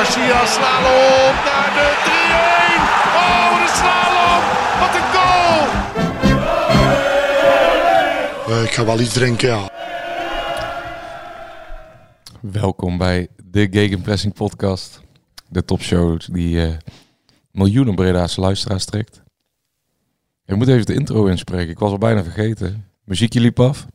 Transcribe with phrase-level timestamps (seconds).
[0.00, 2.10] Garcia, slalom naar de 3-1.
[3.20, 4.42] Oh, de slalom.
[4.80, 5.62] Wat een goal.
[8.56, 9.70] Eh, ik ga wel iets drinken, ja.
[12.40, 15.00] Welkom bij de Gegenpressing podcast.
[15.48, 16.76] De topshow die eh,
[17.50, 19.22] miljoenen Breda's luisteraars trekt.
[20.46, 21.70] Ik moet even de intro inspreken.
[21.70, 22.86] Ik was al bijna vergeten.
[23.04, 23.86] Muziekje liep af.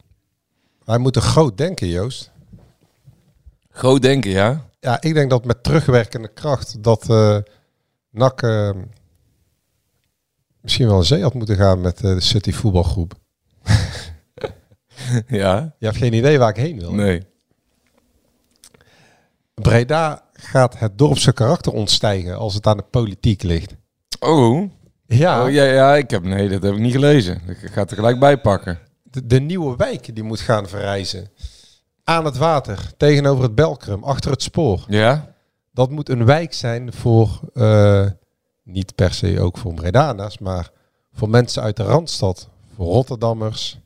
[0.84, 2.32] Wij moeten groot denken, Joost.
[3.70, 4.66] Groot denken, ja?
[4.86, 7.38] Ja, ik denk dat met terugwerkende kracht dat eh
[8.10, 8.70] NAC eh,
[10.62, 13.14] misschien wel een zee had moeten gaan met eh, de City voetbalgroep.
[15.28, 15.76] ja?
[15.80, 16.94] Je hebt geen idee waar ik heen wil.
[16.94, 17.22] Nee.
[19.54, 23.76] Breda gaat het dorpse karakter ontstijgen als het aan de politiek ligt.
[24.20, 24.70] Oh.
[25.06, 27.42] Ja, oh ja, ja, ik heb, nee, dat heb ik niet gelezen.
[27.48, 28.80] Ik ga het er gelijk bij pakken.
[29.04, 31.30] de, de nieuwe wijk die moet gaan verrijzen.
[32.08, 34.86] Aan het water, tegenover het Belkrum, achter het spoor.
[34.88, 35.34] Ja?
[35.72, 38.06] Dat moet een wijk zijn voor, eh,
[38.64, 40.70] niet per se ook voor Bredana's, maar
[41.14, 42.50] voor mensen uit de Randstad.
[42.76, 43.80] Voor Rotterdammers,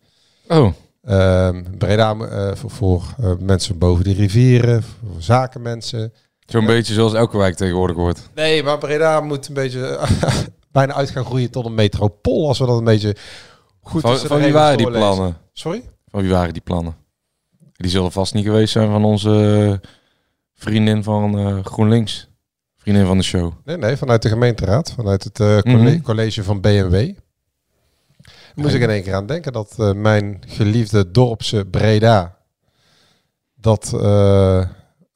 [0.49, 0.73] Oh.
[1.03, 6.13] Ehm Breda eh, voor, voor eh, mensen boven de rivieren, voor zakenmensen.
[6.45, 8.29] Zo'n beetje zoals elke wijk tegenwoordig wordt.
[8.35, 9.99] Nee, maar Breda moet een beetje
[10.71, 13.15] bijna uit gaan groeien tot een metropool als we dat een beetje
[13.81, 15.37] goed Van, van wie waren die plannen?
[15.53, 15.83] Sorry?
[16.07, 16.95] Van wie waren die plannen?
[17.79, 19.29] Die zullen vast niet geweest zijn van onze
[19.81, 19.89] eh,
[20.55, 22.27] vriendin van eh, GroenLinks.
[22.77, 23.51] Vriendin van de show.
[23.65, 26.01] Nee, nee, vanuit de gemeenteraad, vanuit het eh, Mhm.
[26.01, 27.11] college van BMW.
[28.55, 32.37] Moest ik in één keer aan denken dat mijn geliefde dorpse Breda,
[33.55, 33.89] dat...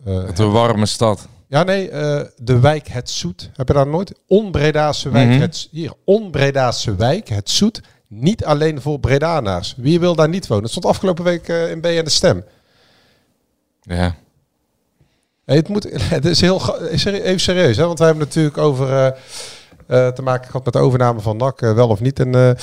[0.03, 1.27] Het een warme stad.
[1.47, 1.89] Ja, nee,
[2.35, 3.49] de wijk Het Zoet.
[3.53, 4.19] Heb je daar nooit?
[4.27, 5.39] Onbredaanse wijk, Mhm.
[5.39, 7.81] het, hier, Onbredaanse wijk, Het Zoet.
[8.19, 9.73] Niet alleen voor Bredanaars.
[9.77, 10.63] Wie wil daar niet wonen?
[10.63, 12.43] Het stond afgelopen week eh, in BN De Stem.
[13.81, 14.15] Ja.
[15.45, 15.83] Het, moet,
[16.15, 17.85] het is heel even serieus, hè?
[17.85, 19.07] want wij hebben natuurlijk over eh,
[19.87, 22.57] eh, te maken gehad met de overname van NAC, wel of niet een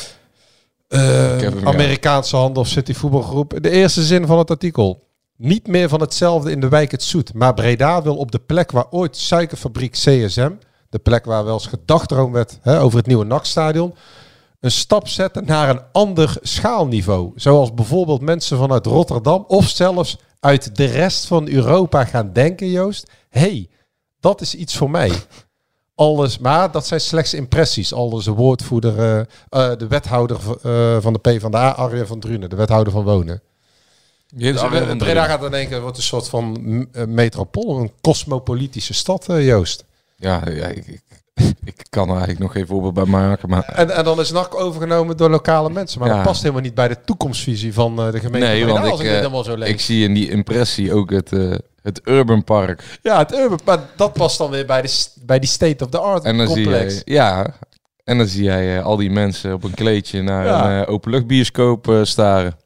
[0.88, 1.50] ja.
[1.64, 3.58] Amerikaanse handen of City voetbalgroep.
[3.60, 5.08] De eerste zin van het artikel.
[5.36, 8.70] Niet meer van hetzelfde in de wijk Het Zoet, maar Breda wil op de plek
[8.70, 10.50] waar ooit suikerfabriek CSM,
[10.88, 13.94] de plek waar wel eens gedachdroom werd hè, over het nieuwe NAC-stadion,
[14.60, 17.32] een stap zetten naar een ander schaalniveau.
[17.36, 23.10] Zoals bijvoorbeeld mensen vanuit Rotterdam of zelfs uit de rest van Europa gaan denken, Joost.
[23.28, 23.68] hey,
[24.20, 25.12] dat is iets voor mij.
[25.94, 27.92] Alles, maar dat zijn slechts impressies.
[27.92, 32.56] Alles de woordvoerder, eh, eh, de wethouder eh, van de PvdA, Arjen van Drunen, de
[32.56, 33.42] wethouder van Wonen.
[34.26, 36.58] Je Dus Breda gaat in één keer wordt een soort van
[37.06, 39.84] metropool, een cosmopolitische stad, Joost.
[40.16, 41.02] Ja, ja ik, ik,
[41.64, 43.48] ik kan er eigenlijk nog geen voorbeeld bij maken.
[43.48, 46.00] Maar En, en dan is NAC overgenomen door lokale mensen.
[46.00, 46.14] Maar Ja.
[46.14, 49.22] dat past helemaal niet bij de toekomstvisie van eh, de gemeente nee, want ik, ik
[49.32, 52.98] eh, zo ik zie in die impressie ook het, eh, het Urban Park.
[53.02, 55.98] Ja, het urban, maar dat past dan weer bij, de, bij die state of the
[55.98, 56.94] art En dan zie complex.
[56.94, 57.54] je, ja,
[58.04, 60.76] en dan zie jij al die mensen op een kleedje naar Ja.
[60.76, 62.56] een uh, openluchtbioscoop staren.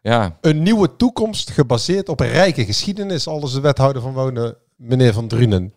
[0.00, 5.12] Ja, Een nieuwe toekomst gebaseerd op een rijke geschiedenis, alles de wethouder van wonen, meneer
[5.12, 5.72] Van Drunen.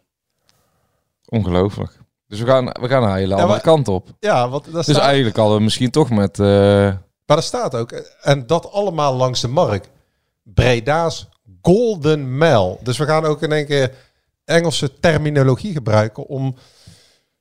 [1.35, 1.97] Ongelooflijk.
[2.27, 4.07] Dus we gaan, we gaan een hele andere maar- kant op.
[4.19, 6.39] Ja, want dat Dus staat, eigenlijk hadden we misschien toch met...
[6.39, 6.45] eh,
[7.25, 7.91] maar er staat ook,
[8.21, 9.89] en dat allemaal langs de markt,
[10.43, 11.27] Breda's
[11.61, 12.77] Golden Mile.
[12.81, 13.91] Dus we gaan ook in één keer
[14.45, 16.55] Engelse terminologie gebruiken om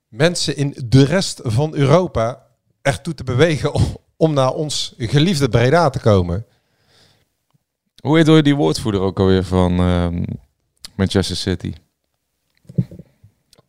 [0.08, 2.46] mensen in de rest van Europa
[2.82, 6.46] ertoe te bewegen om, om naar ons geliefde Breda te komen.
[8.02, 10.22] hoe heet door die woordvoerder ook alweer van ehm,
[10.96, 11.72] Manchester City?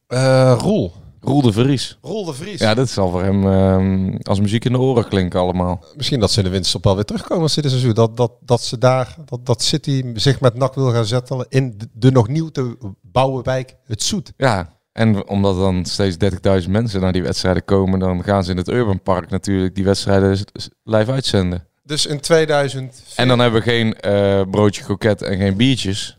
[0.07, 0.93] Eh Roel.
[1.25, 1.97] Roel de Vries.
[2.01, 2.59] Roel de Vries.
[2.59, 5.83] Ja, dat zal voor hem ehm, als muziek in de oren klinken allemaal.
[5.95, 7.93] Misschien dat ze in de winterstop wel weer terugkomen als dit seizoen.
[7.93, 11.73] Dat, dat, dat ze daar, dat, dat City zich met NAC wil gaan zetten in
[11.77, 14.33] de, de nog nieuw te bouwen wijk Het Zoet.
[14.37, 16.17] Ja, en omdat dan steeds
[16.63, 19.83] 30.000 mensen naar die wedstrijden komen, dan gaan ze in het Urban Park natuurlijk die
[19.83, 20.45] wedstrijden
[20.83, 21.67] live uitzenden.
[21.83, 23.03] Dus in 2000.
[23.15, 26.17] En dan hebben we geen eh, broodje kroket en geen biertjes,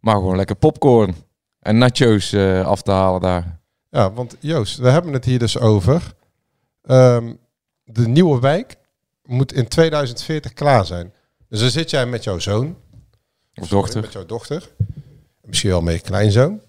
[0.00, 1.14] maar gewoon lekker popcorn
[1.64, 3.58] en nachos eh, af te halen daar.
[3.90, 6.14] Ja, want Joost, we hebben het hier dus over.
[6.82, 7.34] ehm,
[7.84, 8.76] de nieuwe wijk
[9.22, 11.12] moet in 2040 klaar zijn.
[11.48, 12.76] Dus dan zit jij met jouw zoon.
[13.54, 14.00] Of dochter.
[14.00, 14.68] Met jouw dochter.
[15.42, 16.60] Misschien wel met je kleinzoon.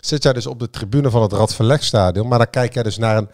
[0.00, 2.28] Zit jij dus op de tribune van het Radverlegstadion.
[2.28, 3.28] Maar dan kijk jij dus naar een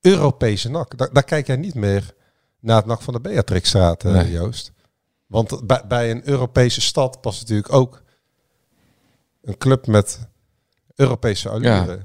[0.00, 0.98] Europese NAC.
[0.98, 2.14] Daar, daar kijk jij niet meer
[2.60, 4.30] naar het NAC van de Beatrixstraat, Nee.
[4.30, 4.72] Joost.
[5.26, 8.02] Want bij, bij een Europese stad past natuurlijk ook
[9.42, 10.18] een club met
[10.96, 11.98] Europese allure.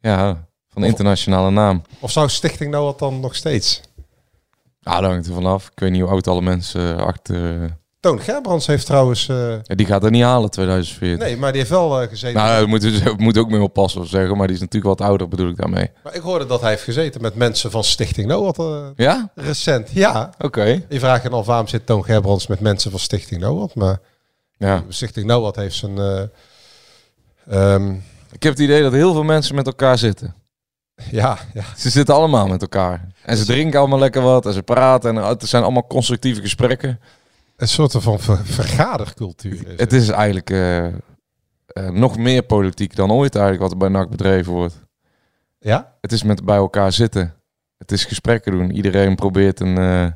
[0.00, 1.82] Ja, van internationale naam.
[2.00, 3.80] Of zou Stichting Noord dan nog steeds?
[4.80, 5.66] Ja, dat hangt er vanaf.
[5.66, 7.70] Ik weet niet hoe oud alle mensen achter...
[8.00, 9.28] Toon Gerbrands heeft trouwens...
[9.28, 11.18] eh, Ja, die gaat er niet halen, 2014.
[11.18, 12.40] nee, maar die heeft wel eh, gezeten.
[12.42, 15.08] Nou, we moeten we moeten ook mee oppassen of zeggen, maar die is natuurlijk wat
[15.08, 15.90] ouder, bedoel ik daarmee.
[16.02, 19.30] Maar ik hoorde dat hij heeft gezeten met mensen van Stichting Noord eh, Ja?
[19.34, 19.90] recent.
[19.92, 20.82] Ja, Oké.
[20.88, 23.74] je vraagt je dan waarom zit Toon Gerbrands met mensen van Stichting Noord.
[23.74, 23.98] Maar
[24.56, 24.84] Ja.
[24.88, 25.98] Stichting Noord heeft zijn...
[25.98, 26.22] eh,
[27.74, 27.94] ehm,
[28.34, 30.34] Ik heb het idee dat heel veel mensen met elkaar zitten.
[31.10, 33.06] ja, ja, Ze zitten allemaal met elkaar.
[33.22, 35.16] En ze drinken allemaal lekker wat en ze praten.
[35.16, 37.00] En het zijn allemaal constructieve gesprekken.
[37.56, 39.68] een soort van ver- vergadercultuur.
[39.68, 40.92] Is Het is eigenlijk eh, eh,
[41.90, 44.74] nog meer politiek dan ooit eigenlijk wat er bij NAC bedreven wordt.
[45.58, 45.92] Ja?
[46.00, 47.34] Het is met bij elkaar zitten.
[47.78, 48.70] Het is gesprekken doen.
[48.70, 50.06] Iedereen probeert een, eh,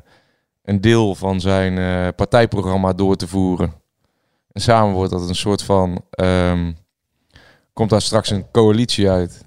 [0.63, 1.75] een deel van zijn
[2.15, 3.73] partijprogramma door te voeren.
[4.51, 6.01] En samen wordt dat een soort van...
[6.09, 6.71] ehm,
[7.79, 9.45] komt daar straks een coalitie uit.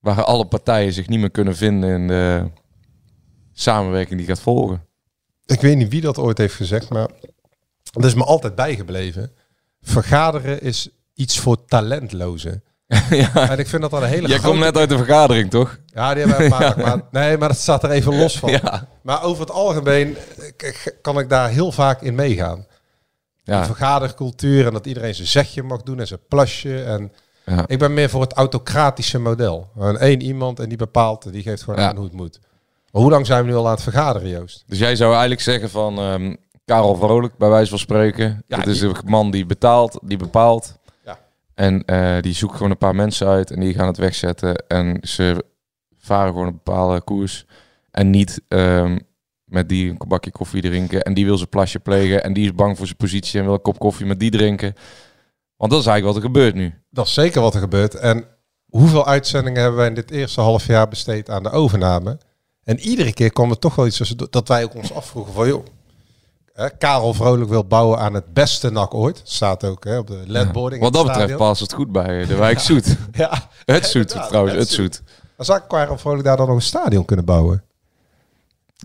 [0.00, 2.50] Waar alle partijen zich niet meer kunnen vinden in de
[3.52, 4.84] samenwerking die gaat volgen.
[5.46, 7.08] Ik weet niet wie dat ooit heeft gezegd, maar
[7.90, 9.32] dat is me altijd bijgebleven.
[9.80, 12.62] Vergaderen is iets voor talentlozen.
[13.10, 13.50] ja.
[13.50, 14.48] En ik vind dat dan een hele Jij grote...
[14.48, 15.78] komt net uit de vergadering, toch?
[15.86, 18.50] Ja, die hebben we maandag, maar Nee, maar dat staat er even los van.
[18.50, 18.88] Ja.
[19.02, 20.16] Maar over het algemeen
[20.56, 20.72] eh,
[21.02, 22.66] kan ik daar heel vaak in meegaan.
[23.50, 23.64] De Ja.
[23.66, 26.82] vergadercultuur en dat iedereen zijn zegje mag doen en zijn plasje.
[26.82, 27.12] En
[27.46, 27.64] Ja.
[27.66, 29.70] ik ben meer voor het autocratische model.
[29.72, 32.40] Gewoon één iemand en die bepaalt, die geeft gewoon aan hoe het moet.
[32.92, 34.64] Maar hoe lang zijn we nu al aan het vergaderen, Joost?
[34.66, 38.42] Dus jij zou eigenlijk zeggen van ehm, Karel Vrolijk, bij wijze van spreken.
[38.46, 40.78] Ja, dat is die- een man die betaalt, die bepaalt.
[41.04, 41.18] Ja.
[41.54, 44.56] En eh, die zoekt gewoon een paar mensen uit en die gaan het wegzetten.
[44.68, 45.44] En ze
[45.98, 47.46] varen gewoon een bepaalde koers.
[47.90, 48.98] En niet ehm,
[49.50, 51.02] met die een bakje koffie drinken.
[51.02, 52.22] En die wil zijn plasje plegen.
[52.24, 54.74] En die is bang voor zijn positie en wil een kop koffie met die drinken.
[55.56, 56.74] Want dat is eigenlijk wat er gebeurt nu.
[56.90, 57.94] Dat is zeker wat er gebeurt.
[57.94, 58.24] En
[58.68, 62.18] hoeveel uitzendingen hebben wij in dit eerste half jaar besteed aan de overname?
[62.64, 65.48] En iedere keer kwam er toch wel iets tussen dat wij ook ons afvroegen van
[65.48, 65.64] joh.
[66.52, 69.20] Hè, Karel Vrolijk wil bouwen aan het beste NAC ooit.
[69.24, 70.82] Staat ook hè, op de ledboarding.
[70.82, 71.48] Wat dat betreft stadion.
[71.48, 72.96] past het goed bij de wijk Zoet.
[73.12, 75.02] Ja, Het Zoet trouwens, het het Zoet.
[75.36, 77.64] dan zou Karel Vrolijk daar dan nog een stadion kunnen bouwen.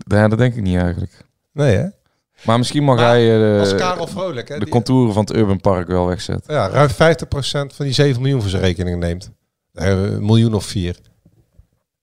[0.06, 1.24] Ja, dat denk ik niet eigenlijk.
[1.52, 1.86] Nee hè?
[2.44, 5.36] Maar misschien mag Maar hij eh, Als Karel Vrolijk hè, de die- contouren van het
[5.36, 6.54] Urban Park wel wegzetten.
[6.54, 9.30] ja, ruim 50% van die 7 miljoen voor zijn rekening neemt.
[9.72, 10.98] Eh, Een miljoen of vier.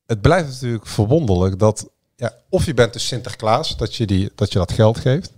[0.05, 1.89] Het blijft natuurlijk verwonderlijk dat...
[2.15, 5.33] Ja, of je bent dus Sinterklaas, dat je, die, dat je dat geld geeft.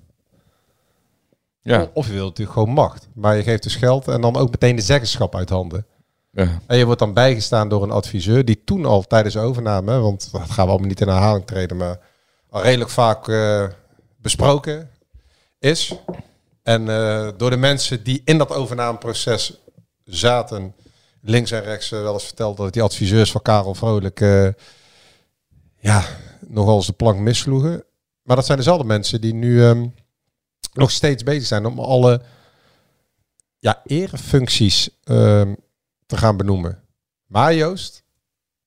[1.61, 1.89] Ja.
[1.93, 3.07] Of je wilt natuurlijk gewoon macht.
[3.13, 5.85] Maar je geeft dus geld en dan ook meteen de zeggenschap uit handen.
[6.31, 6.59] ja.
[6.67, 9.99] En je wordt dan bijgestaan door een adviseur die toen al tijdens de overname, hè,
[9.99, 11.99] want dat gaan we allemaal niet in herhaling treden, maar
[12.61, 13.67] redelijk vaak eh,
[14.17, 14.89] besproken
[15.59, 15.93] is.
[16.63, 19.59] En eh, door de mensen die in dat overnameproces
[20.03, 20.75] zaten,
[21.21, 24.19] links en rechts eh, wel eens verteld dat die adviseurs van Karel Vrolijk
[25.79, 26.05] ja,
[26.47, 27.83] nogal eens de plank missloegen.
[28.21, 29.87] Maar dat zijn dezelfde mensen die nu ehm,
[30.73, 32.21] nog steeds bezig zijn om alle
[33.59, 35.53] ja, erefuncties ehm,
[36.05, 36.83] te gaan benoemen.
[37.25, 38.03] Maar Joost,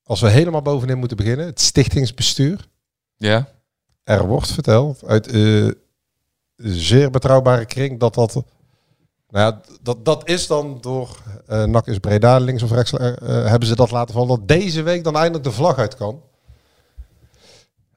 [0.03, 2.69] als we helemaal bovenin moeten beginnen, het stichtingsbestuur.
[3.17, 3.57] ja.
[4.09, 5.69] Er wordt verteld uit eh,
[6.57, 8.35] zeer betrouwbare kring dat dat...
[8.35, 8.45] Nou
[9.53, 13.13] ja, dat, dat is dan door eh NAC is Breda, links of rechts, eh,
[13.47, 14.29] hebben ze dat laten vallen.
[14.29, 16.23] Dat deze week dan eindelijk de vlag uit kan.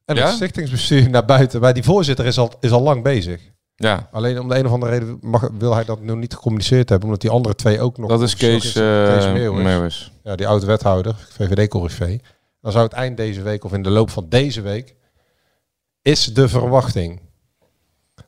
[0.05, 0.25] En Ja?
[0.25, 1.61] het stichtingsbestuur naar buiten.
[1.61, 3.41] Maar die voorzitter is al, is al lang bezig.
[3.75, 6.89] Ja, Alleen om de een of andere reden mag, wil hij dat nu niet gecommuniceerd
[6.89, 7.07] hebben.
[7.07, 8.09] Omdat die andere twee ook nog...
[8.09, 9.63] dat is Kees, Meeuwis.
[9.63, 10.11] Meeuwis.
[10.23, 12.19] Ja, die oude wethouder, VVD-corrivé.
[12.61, 14.95] Dan zou het eind deze week of in de loop van deze week...
[16.01, 17.21] is de verwachting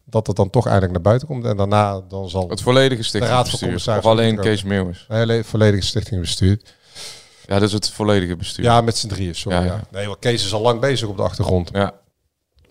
[0.06, 1.46] dat het dan toch eindelijk naar buiten komt.
[1.46, 3.98] En daarna dan zal Het volledige Raad van stichtingsbestuur.
[3.98, 4.40] Of alleen.
[4.40, 5.06] Kees Meeuwis.
[5.08, 6.74] hele volledige stichting bestuurd.
[7.46, 8.66] Ja, dat is het volledige bestuur.
[8.66, 9.58] Ja, met z'n drieën, sorry.
[9.58, 9.82] Ja, Ja, ja.
[9.92, 11.70] Nee, want Kees is al lang bezig op de achtergrond.
[11.74, 11.94] Ja.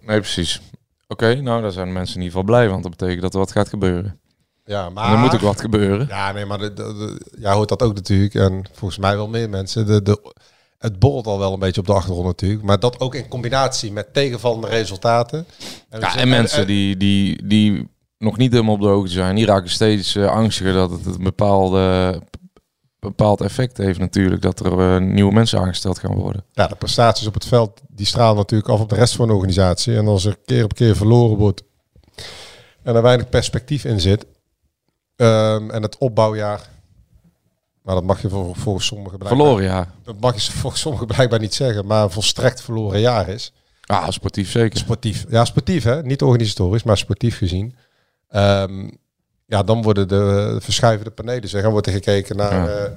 [0.01, 0.61] Nee, precies.
[1.09, 3.53] Oké, nou, daar zijn mensen in ieder geval blij, want dat betekent dat er wat
[3.53, 4.21] gaat gebeuren.
[4.65, 5.05] Ja, maar...
[5.07, 6.07] En er moet ook wat gebeuren.
[6.09, 8.35] Ja, nee, maar de, de, de- jij hoort dat ook natuurlijk.
[8.35, 9.87] En volgens mij wel meer mensen.
[9.87, 10.33] De, de,
[10.83, 12.63] het borrelt al wel een beetje op de achtergrond natuurlijk.
[12.63, 15.47] Maar dat ook in combinatie met tegenvallende resultaten.
[15.91, 19.47] we Ja, en mensen die, die, die nog niet helemaal op de hoogte zijn, die
[19.47, 22.21] raken steeds eh, angstiger dat het een bepaalde,
[22.99, 24.43] bepaald effect heeft natuurlijk.
[24.43, 26.45] Dat er eh, nieuwe mensen aangesteld gaan worden.
[26.53, 29.35] Ja, de prestaties op het veld die stralen natuurlijk af op de rest van de
[29.35, 29.97] organisatie.
[29.97, 31.63] En als er keer op keer verloren wordt
[32.83, 34.27] en er weinig perspectief in zit.
[35.17, 36.72] ehm, en het opbouwjaar
[37.83, 39.93] Maar dat mag je vol- volgens sommigen blijkbaar, Verloren, ja.
[40.05, 41.87] dat mag je volgens sommigen blijkbaar niet zeggen.
[41.87, 43.53] Maar volstrekt verloren jaar is.
[43.87, 44.79] Ah, sportief zeker.
[44.79, 45.25] Sportief.
[45.29, 46.03] Ja, sportief hè.
[46.03, 47.75] Niet organisatorisch, maar sportief gezien.
[48.29, 48.89] Ehm,
[49.47, 51.49] ja, dan worden de verschuiven de panelen.
[51.49, 51.63] Zeg.
[51.63, 52.77] Dan wordt er gekeken naar, Ja.
[52.85, 52.91] eh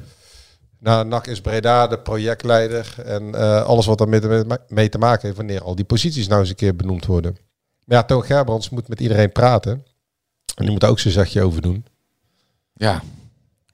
[0.80, 2.94] naar NAC is Breda, de projectleider.
[3.06, 5.38] En eh, alles wat daarmee mee, mee te maken heeft.
[5.38, 7.38] Wanneer al die posities nou eens een keer benoemd worden.
[7.86, 9.72] Maar ja, Toon Gerbrands moet met iedereen praten.
[10.56, 11.86] En die moet ook zijn zegje over doen.
[12.74, 13.02] Ja.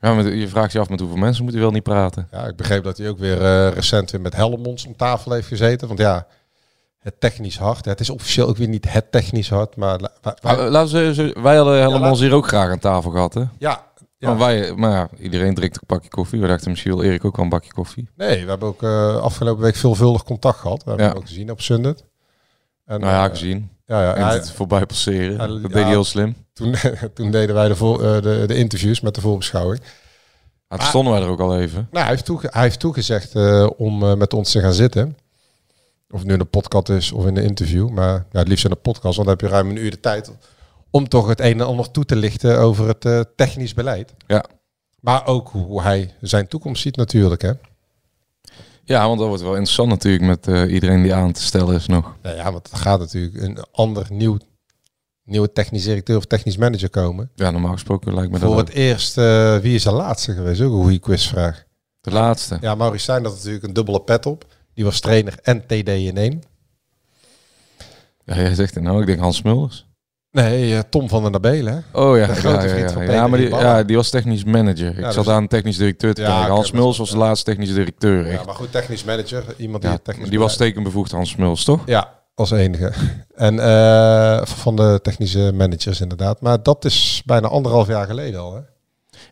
[0.01, 2.27] Ja je vraagt je af met hoeveel mensen moet hij wel niet praten.
[2.31, 5.47] Ja, ik begreep dat hij ook weer eh, recent weer met Helmonds om tafel heeft
[5.47, 5.87] gezeten.
[5.87, 6.27] Want ja,
[6.99, 7.85] het technisch hard.
[7.85, 9.75] Het is officieel ook weer niet het technisch hard.
[9.75, 13.33] Maar wa- wa- Maar, laten we, wij hadden ons hier ook graag aan tafel gehad,
[13.33, 13.43] hè?
[13.57, 14.27] ja, ja.
[14.29, 16.39] Maar, wij, maar ja, iedereen drinkt een bakje koffie.
[16.41, 18.09] We dachten misschien wil Erik ook wel een bakje koffie.
[18.15, 20.83] Nee, we hebben ook eh, afgelopen week veelvuldig contact gehad.
[20.83, 21.11] We hebben Ja.
[21.11, 22.03] hem ook gezien op Sundet.
[22.85, 23.69] En, Nou ja, eh, gezien.
[23.97, 25.37] Ja, ja, En hij- het voorbij passeren.
[25.37, 26.35] hij- dat deed hij heel slim.
[26.53, 26.75] toen,
[27.13, 29.81] toen deden wij de, voor, eh, de, de interviews met de voorbeschouwing.
[30.67, 31.87] Maar toen stonden wij er ook al even.
[31.91, 35.17] Nou, hij heeft, toege- hij heeft toegezegd eh, om eh, met ons te gaan zitten.
[36.09, 37.89] Of het nu in een podcast is of in een interview.
[37.89, 39.99] Maar ja, het liefst in een podcast, want dan heb je ruim een uur de
[39.99, 40.31] tijd
[40.89, 44.13] om toch het een en ander toe te lichten over het eh, technisch beleid.
[44.27, 44.43] Ja.
[44.99, 47.41] Maar ook hoe hij zijn toekomst ziet natuurlijk.
[47.41, 47.51] Hè?
[48.83, 51.85] Ja, want dat wordt wel interessant natuurlijk met eh, iedereen die aan te stellen is
[51.87, 52.15] nog.
[52.21, 54.37] Nou ja, want er gaat natuurlijk een ander nieuw,
[55.23, 57.31] nieuwe technisch directeur of technisch manager komen.
[57.35, 58.67] Ja, normaal gesproken lijkt me dat Voor ook.
[58.67, 60.61] het eerst, eh, wie is de laatste geweest?
[60.61, 61.63] Ook een goede quizvraag.
[62.01, 62.57] De laatste.
[62.61, 64.45] Ja, Maurice Stijn had natuurlijk een dubbele pet op.
[64.73, 66.41] Die was trainer en TD in één.
[68.25, 69.01] Ja, jij zegt het nou.
[69.01, 69.87] Ik denk Hans Mulders.
[70.31, 71.73] Nee, eh, Tom van der Nabelen.
[71.91, 71.99] hè?
[72.01, 72.93] Oh ja, De grote ja, vriend ja.
[72.93, 74.89] van ja, Peter maar die, ja, die was technisch manager.
[74.89, 76.49] Ik Ja, zat dus- aan technisch directeur te kijken.
[76.51, 78.31] Hans Mulders was de laatste technisch directeur.
[78.31, 79.43] Ja, maar goed, technisch manager.
[79.57, 81.79] Iemand die technisch die was tekenbevoegd, Hans Mulders, toch?
[81.85, 82.91] Ja, als enige.
[83.35, 86.41] En eh, van de technische managers inderdaad.
[86.41, 88.53] Maar dat is bijna anderhalf jaar geleden al.
[88.55, 88.59] Hè?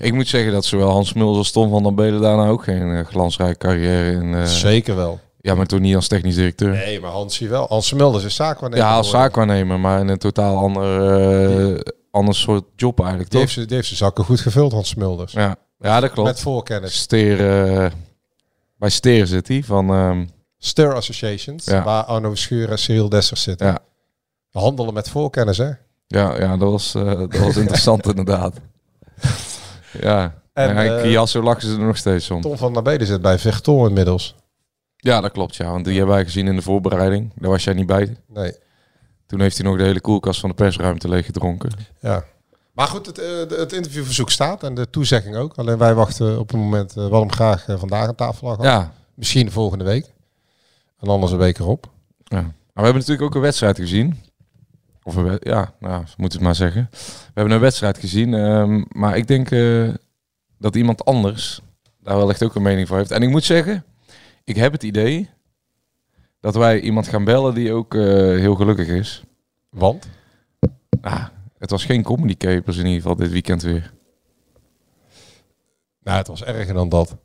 [0.06, 2.96] Ik moet zeggen dat zowel Hans Mulders als Tom van den Belen daarna ook geen
[2.96, 4.34] eh, glansrijke carrière in...
[4.34, 5.20] eh, Zeker wel.
[5.42, 6.70] Ja, maar toen niet als technisch directeur.
[6.72, 7.66] Nee, maar Hansie wel.
[7.70, 8.86] Hans Mulders is zaakwaarnemer.
[8.86, 11.14] ja, als zaakwaarnemer, maar in een totaal ander,
[11.76, 11.80] eh,
[12.12, 15.32] ander soort job eigenlijk, Die heeft, ze- die heeft zijn zakken goed gevuld, Hans Mulders.
[15.34, 16.28] Ja, ja dat klopt.
[16.30, 16.98] Met voorkennis.
[17.00, 17.38] Steer,
[18.78, 20.30] bij Steer zit hij, van...
[20.58, 21.84] Stir Associations, Ja.
[21.84, 23.68] waar Arno Schuur en Cyril Dessers zitten.
[23.68, 23.80] Ja.
[24.52, 25.70] Handelen met voorkennis, hè?
[26.08, 28.56] Ja, ja dat, was, eh, dat was interessant inderdaad.
[30.02, 32.42] Ja, En, en, Kiasso lachen ze er nog steeds om.
[32.42, 34.36] Tom van der Beden zit bij Vechton inmiddels.
[35.02, 35.72] Ja, dat klopt, ja.
[35.72, 37.32] Want die hebben wij gezien in de voorbereiding.
[37.36, 38.18] Daar was jij niet bij.
[38.28, 38.54] Nee.
[39.26, 41.70] Toen heeft hij nog de hele koelkast van de persruimte leeggedronken.
[42.00, 42.24] Ja.
[42.72, 45.54] Maar goed, het, eh, het interviewverzoek staat en de toezegging ook.
[45.56, 48.64] Alleen wij wachten op een moment, uh, wat hem graag eh, vandaag aan tafel lag.
[48.64, 50.12] Ja, Misschien volgende week.
[51.00, 51.90] En anders een week erop.
[52.24, 52.42] ja.
[52.42, 54.20] Maar we hebben natuurlijk ook een wedstrijd gezien.
[55.04, 56.88] Of een wed- ja, nou, moet het maar zeggen.
[56.92, 58.34] We hebben een wedstrijd gezien.
[58.34, 59.90] ehm, maar ik denk eh,
[60.58, 61.62] dat iemand anders
[62.04, 63.12] daar wel echt ook een mening voor heeft.
[63.12, 63.84] En ik moet zeggen,
[64.50, 65.30] ik heb het idee
[66.40, 69.24] dat wij iemand gaan bellen die ook eh, heel gelukkig is.
[69.70, 70.08] Want?
[71.02, 71.26] Ah,
[71.58, 73.94] het was geen comedy capers in ieder geval dit weekend weer.
[76.04, 77.16] Nou, het was erger dan dat.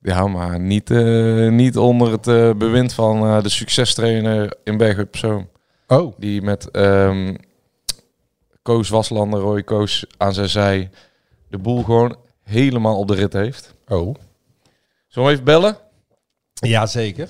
[0.00, 5.16] Ja, maar niet, eh, niet onder het eh, bewind van de succestrainer in Bergen op
[5.16, 5.48] Zoom.
[5.86, 6.14] Oh.
[6.18, 7.34] Die met ehm
[8.62, 10.90] Koos Waslander, Roy Koos aan zijn zij
[11.48, 13.74] de boel gewoon helemaal op de rit heeft.
[13.88, 14.14] Oh.
[15.06, 15.85] Zullen we even bellen?
[16.60, 17.28] Jazeker.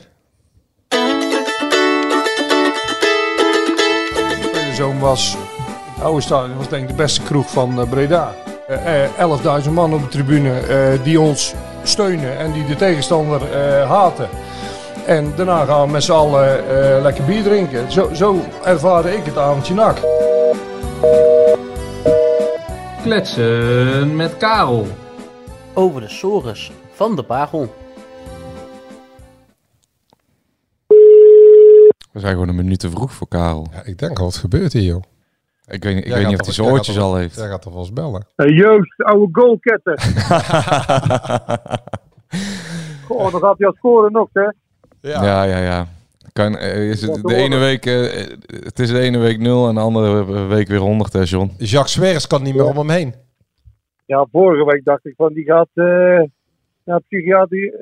[4.75, 5.37] Zoom was,
[5.95, 8.35] het oude stadion was denk ik de beste kroeg van eh, Breda.
[8.69, 13.53] Eh, eh, 11.000 man op de tribune eh, die ons steunen en die de tegenstander
[13.53, 14.29] eh, haten.
[15.07, 17.93] En daarna gaan we met z'n allen eh, lekker bier drinken.
[17.93, 19.99] Zo, zo ervaarde ik het avondje nak.
[23.03, 24.87] Kletsen met Karel.
[25.75, 27.75] Over de sores van de Pagel.
[32.17, 33.67] We zijn gewoon een minuut te vroeg voor Karel.
[33.73, 35.03] Ja, ik denk al, wat gebeurt hier, joh?
[35.67, 37.37] Ik weet, niet- ik Jij weet niet of hij zijn oortjes al heeft.
[37.37, 38.27] Jij gaat toch wel eens bellen?
[38.37, 39.99] Hey Joost, oude goalketter.
[43.07, 44.49] Goh, dan gaat hij al scoren nog, hè?
[45.01, 45.87] Ja, ja, ja.
[46.33, 49.75] Kan, eh, is het, de ene week, eh, het is de ene week 0 en
[49.75, 51.53] de andere week weer 100, hè, John?
[51.59, 53.15] Jacques Sweres kan niet meer om hem heen.
[54.07, 56.23] Ja, vorige week dacht ik van die gaat eh
[56.85, 57.73] naar psychiatri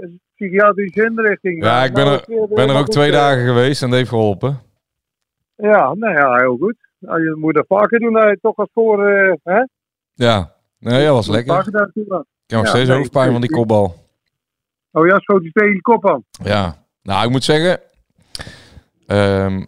[0.48, 1.64] psychiatrische inrichting.
[1.64, 3.88] Ja, Maar ik ben nou er, eh, ben er ook twee eh, dagen geweest en
[3.88, 4.60] dat heeft geholpen.
[5.56, 6.76] Ja, nou ja, heel goed.
[6.98, 9.62] Nou, je moet dat vaker doen, dat je toch gaat scoren, eh, hè?
[10.14, 11.54] Ja, nee, dat was lekker.
[11.54, 11.62] gaan.
[11.66, 11.70] Ik
[12.46, 13.94] heb nog Ja, steeds hoofdpijn van die kopbal.
[14.92, 16.24] Oh ja, schoot hij tegen die kop aan.
[16.42, 17.80] Ja, nou, ik moet zeggen.
[19.06, 19.64] ehm,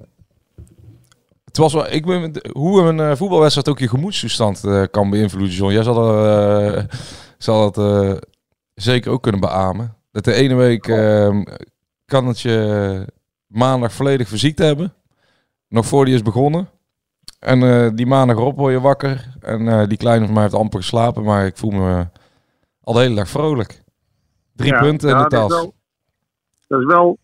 [1.45, 5.54] het was wel, ik ben, hoe een eh, voetbalwedstrijd ook je gemoedstoestand eh, kan beïnvloeden,
[5.54, 5.73] John.
[5.73, 6.85] Jij zal, er, eh,
[7.38, 8.16] zal eh,
[8.75, 9.95] zeker ook kunnen beamen.
[10.16, 11.42] Dat de ene week ehm,
[12.04, 13.06] kan het je
[13.46, 14.92] maandag volledig verziekt hebben.
[15.68, 16.68] Nog voor die is begonnen.
[17.38, 19.35] En eh, die maandag erop word je wakker.
[19.40, 21.23] En eh, die kleine van mij heeft amper geslapen.
[21.25, 22.06] Maar ik voel me
[22.80, 23.82] al de hele dag vrolijk.
[24.54, 25.61] Drie Ja, punten in ja, de dat is tas.
[25.62, 25.75] wel-
[26.66, 27.18] Dat is wel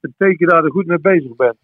[0.00, 1.56] het teken dat je er goed mee bezig bent.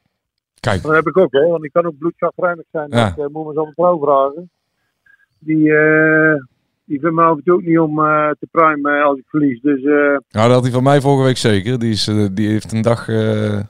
[0.61, 2.91] Kijk, Dat heb ik ook, hè, want ik kan ook bloedzagrijnig zijn.
[2.91, 3.09] Ja.
[3.09, 4.51] Ik eh, moet me zo'n vrouw vragen.
[5.39, 5.73] Die,
[6.85, 9.61] die vindt me af en toe ook niet om eh, te primen als ik verlies.
[9.61, 11.79] Dus eh, nou, dat had hij van mij vorige week zeker.
[11.79, 13.61] Die, is, eh, die heeft een dag, eh,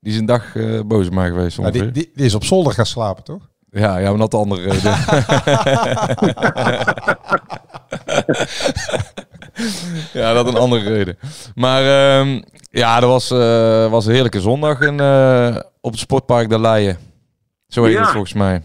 [0.00, 2.44] die is een dag eh, boos op mij geweest Ja, die, die, die is op
[2.44, 3.48] zolder gaan slapen, toch?
[3.70, 4.92] Ja, ja, maar dat de andere reden.
[10.12, 11.18] ja, dat een andere reden.
[11.54, 12.40] Maar ehm,
[12.70, 16.96] ja, dat was, eh, was een heerlijke zondag in, eh, op het sportpark de Leien.
[17.66, 18.00] Zo heet Ja.
[18.00, 18.62] het volgens mij.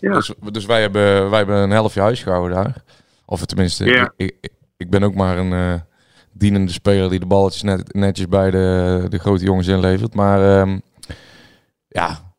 [0.00, 0.12] Ja.
[0.12, 2.82] Dus, dus wij, hebben, wij hebben een helftje huis gehouden daar.
[3.24, 4.12] Of tenminste, Ja.
[4.16, 5.80] ik, ik, ik ben ook maar een eh,
[6.32, 10.14] dienende speler die de balletjes net, netjes bij de, de grote jongens inlevert.
[10.14, 10.78] Maar ehm,
[11.88, 12.34] ja,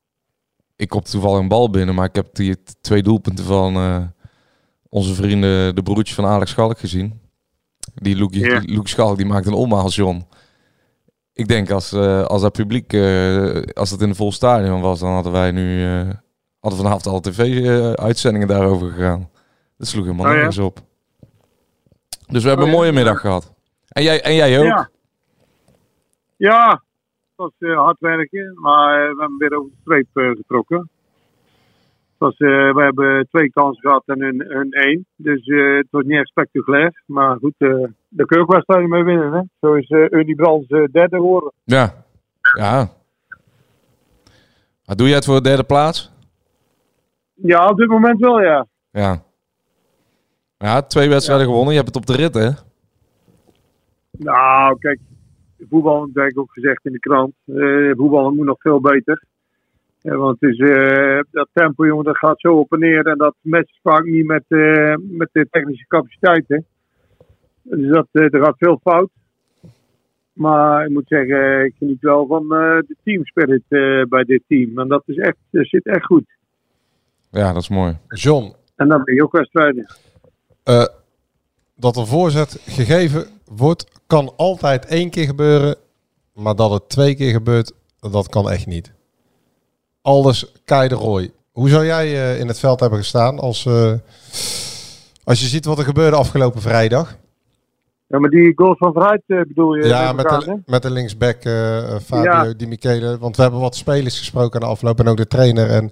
[0.76, 4.02] ik kopte toevallig een bal binnen, maar ik heb die twee doelpunten van eh,
[4.90, 7.22] onze vrienden, de broertjes van Alex Schalk gezien.
[7.96, 8.82] Die Loekie, Ja.
[8.84, 10.26] Schalk, die maakt een omhaal, John.
[11.34, 12.94] Ik denk als, eh, als dat publiek,
[13.74, 15.86] als dat in een vol stadion was, dan hadden wij nu,
[16.60, 19.30] hadden vanavond alle tv-uitzendingen daarover gegaan.
[19.78, 20.64] Dat sloeg helemaal Oh ja?
[20.64, 20.80] op.
[22.28, 22.82] Dus we hebben Oh een ja?
[22.82, 23.54] mooie middag gehad.
[23.90, 24.66] En jij, en jij ook?
[24.66, 24.90] Ja.
[26.36, 26.82] ja, het
[27.36, 30.90] was eh, hard werken, maar eh, we hebben weer over de streep eh, getrokken.
[32.18, 35.06] Was, eh, we hebben twee kansen gehad en een, een één.
[35.16, 37.02] Dus eh, het was niet echt spectaculair.
[37.06, 37.70] Maar goed, eh
[38.10, 39.34] daar kun je ook wedstrijden mee winnen.
[39.34, 39.42] Hè?
[39.60, 41.52] Zo is eh Unie Brands eh, derde geworden.
[41.64, 41.94] Ja.
[42.58, 42.90] Ja.
[44.86, 46.12] Maar doe jij het voor de derde plaats?
[47.42, 48.68] Ja, op dit moment wel, ja.
[48.92, 49.24] Ja.
[50.58, 51.74] Ja, twee wedstrijden gewonnen.
[51.74, 52.50] Je hebt het op de rit, hè?
[54.12, 55.00] Nou, kijk,
[55.70, 57.34] voetbal, dat heb ik ook gezegd in de krant.
[57.46, 59.24] eh voetbal moet nog veel beter.
[60.02, 63.08] Eh, want het is, eh, dat tempo, jongen, dat gaat zo op en neer.
[63.08, 64.44] En dat matcht vaak niet met,
[64.98, 66.66] met de technische capaciteiten.
[67.62, 69.10] Dus dat, er gaat veel fout.
[70.34, 73.64] Maar ik moet zeggen, ik geniet wel van de teamspirit
[74.10, 74.80] bij dit team.
[74.80, 76.38] En dat is echt, dat zit echt goed.
[77.32, 77.98] Ja, dat is mooi.
[78.08, 79.88] John, En dan ben je ook wedstrijden.
[80.64, 80.86] eh,
[81.76, 85.76] dat een voorzet gegeven wordt, kan altijd één keer gebeuren.
[86.34, 88.92] Maar dat het twee keer gebeurt, dat kan echt niet.
[90.02, 91.32] Aldus Kai de Roy.
[91.52, 93.94] Hoe zou jij eh, in het veld hebben gestaan als, eh,
[95.24, 97.18] als je ziet wat er gebeurde afgelopen vrijdag?
[98.08, 99.88] Ja, maar die goals van vooruit eh, bedoel je?
[99.88, 101.42] Ja, met de, met de linksback
[102.04, 102.54] Fabio Ja.
[102.54, 103.18] Di Michele.
[103.18, 105.70] Want we hebben wat spelers gesproken aan de afloop en ook de trainer.
[105.70, 105.92] En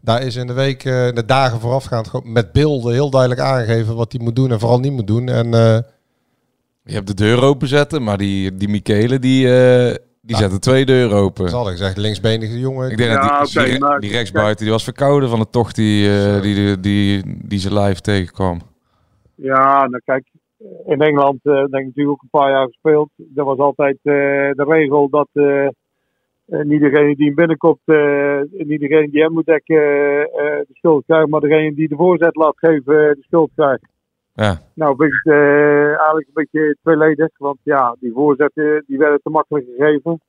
[0.00, 4.12] daar is in de week, eh, de dagen voorafgaand, met beelden heel duidelijk aangegeven wat
[4.12, 5.28] hij moet doen en vooral niet moet doen.
[5.28, 5.78] En eh,
[6.84, 10.84] Je hebt de deur openzetten, maar die, die Michele, die, eh, die zet de twee
[10.84, 11.48] deuren open.
[11.48, 12.90] ze hadden gezegd, linksbenige jongen.
[12.90, 15.50] Ik denk Ja, dat die, oké, die, maar- die rechtsbuiten, die was verkouden van de
[15.50, 18.60] tocht die, eh, die, die, die, die ze live tegenkwam.
[19.34, 20.30] Ja, nou kijk,
[20.86, 23.10] in Engeland eh, denk ik natuurlijk ook een paar jaar gespeeld.
[23.36, 24.12] Er was altijd eh,
[24.52, 25.28] de regel dat
[26.48, 30.72] niet degene die hem binnenkomt, eh, niet degene die hem moet dekken, eh, eh, de
[30.72, 33.86] schuld krijgt, maar degene die de voorzet laat geven, eh, de schuld krijgt.
[34.34, 39.20] Ja, Nou, vind ik eh, eigenlijk een beetje tweeledig, want ja, die voorzetten die werden
[39.22, 40.20] te makkelijk gegeven.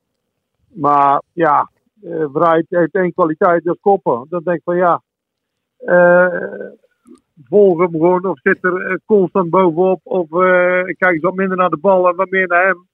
[0.68, 1.70] Maar ja,
[2.02, 4.26] eh Wright heeft één kwaliteit, dat is koppen.
[4.28, 5.02] Dan denk ik van ja,
[5.78, 6.68] eh
[7.48, 11.56] volg hem gewoon of zit er eh, constant bovenop of eh kijk eens wat minder
[11.56, 12.86] naar de bal en wat meer naar hem.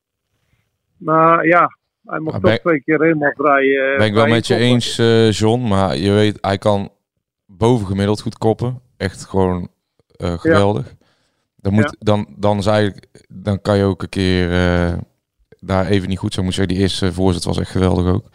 [0.97, 1.71] Maar ja,
[2.07, 3.93] hij mocht toch twee keer helemaal vrij.
[3.93, 4.71] eh, ben ik wel met je koppen.
[4.73, 5.69] eens, eh, John.
[5.69, 6.91] Maar je weet, hij kan
[7.47, 8.81] bovengemiddeld goed koppen.
[8.97, 9.69] Echt gewoon
[10.17, 10.95] eh, geweldig.
[11.57, 11.93] Dan, moet, Ja.
[11.99, 14.99] dan, dan, is eigenlijk, dan kan je ook een keer eh,
[15.61, 16.45] daar even niet goed zijn.
[16.45, 18.29] Moet zeggen, die eerste voorzet was echt geweldig ook.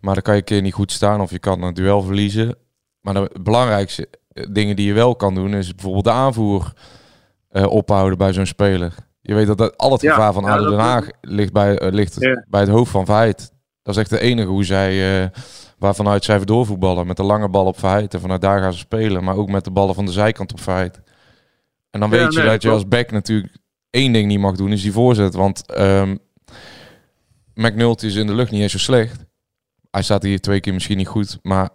[0.00, 2.56] Maar dan kan je een keer niet goed staan of je kan een duel verliezen.
[3.00, 4.08] Maar de belangrijkste
[4.50, 6.72] dingen die je wel kan doen is bijvoorbeeld de aanvoer
[7.50, 8.94] ophouden bij zo'n speler.
[9.22, 11.92] Je weet dat, dat al het Ja, gevaar van ADO Den Haag ligt, bij, eh,
[11.92, 12.44] ligt Ja.
[12.48, 13.52] bij het hoofd van Verheid.
[13.82, 15.28] Dat is echt de enige hoe zij, eh
[15.78, 17.06] waarvanuit zij doorvoetballen.
[17.06, 19.24] Met de lange bal op Verheid en vanuit daar gaan ze spelen.
[19.24, 21.00] Maar ook met de ballen van de zijkant op Verheid.
[21.90, 23.56] En dan weet je dat je als back natuurlijk
[23.90, 25.34] één ding niet mag doen, is die voorzet.
[25.34, 26.16] Want ehm
[27.54, 29.24] McNulty is in de lucht niet eens zo slecht.
[29.90, 31.70] Hij staat hier twee keer misschien niet goed, maar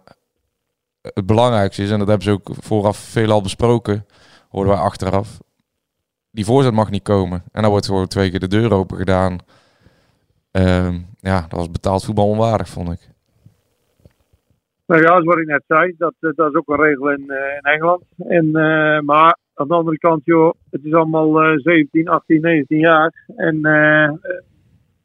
[1.00, 4.06] het belangrijkste is, en dat hebben ze ook vooraf veelal besproken,
[4.48, 5.38] hoorden wij achteraf,
[6.30, 7.42] die voorzet mag niet komen.
[7.52, 9.38] En dan wordt gewoon twee keer de deur open gedaan.
[10.50, 13.10] Ehm, ja, dat was betaald voetbal onwaardig, vond ik.
[14.86, 17.56] Nou ja, zoals ik net zei, dat, eh, dat is ook een regel in, eh,
[17.56, 18.02] in Engeland.
[18.18, 22.78] En, eh, maar aan de andere kant, joh, het is allemaal eh 17, 18, 19
[22.78, 23.24] jaar.
[23.36, 23.60] En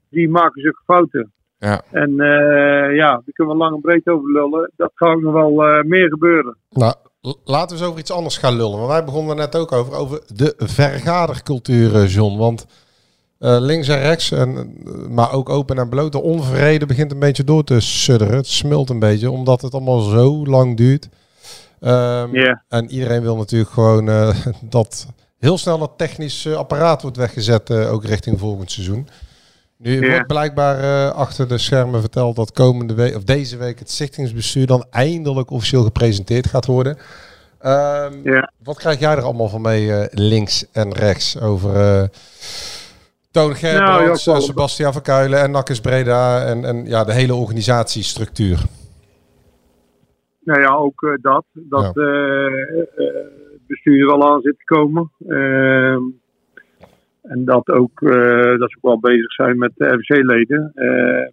[0.09, 1.31] die maken zulke fouten.
[1.63, 1.81] Ja.
[1.91, 4.71] En eh, ja, daar kunnen we lang en breed over lullen.
[4.75, 6.57] Dat gaat ook nog wel eh, meer gebeuren.
[6.69, 6.95] Nou,
[7.43, 8.77] laten we eens over iets anders gaan lullen.
[8.77, 12.37] Want wij begonnen er net ook over, over de vergadercultuur, eh, John.
[12.37, 12.65] Want
[13.39, 17.19] eh, links en rechts, en, eh, maar ook open en bloot, de onvrede begint een
[17.19, 18.35] beetje door te sudderen.
[18.35, 21.09] Het smult een beetje, omdat het allemaal zo lang duurt.
[22.31, 22.63] Ja.
[22.69, 25.07] En iedereen wil natuurlijk gewoon dat
[25.39, 29.07] heel snel dat technisch apparaat wordt weggezet, ook richting volgend seizoen.
[29.83, 30.09] Nu Ja.
[30.11, 34.65] wordt blijkbaar eh, achter de schermen verteld dat komende week, of deze week, het stichtingsbestuur
[34.67, 36.97] dan eindelijk officieel gepresenteerd gaat worden.
[37.59, 38.51] Ehm, Ja.
[38.63, 42.03] Wat krijg jij er allemaal van mee, eh, links en rechts, over eh
[43.31, 48.59] Toon Gerbrands, Nou, ja, Sebastian Verkuilen en Nakkes Breda en, en ja, de hele organisatiestructuur?
[50.39, 51.45] Nou ja, ook dat.
[51.53, 55.11] Dat het bestuur er wel aan zit te komen.
[57.23, 60.71] En dat ook, eh, dat ze ook wel bezig zijn met de RVC-leden.
[60.73, 61.27] Eh,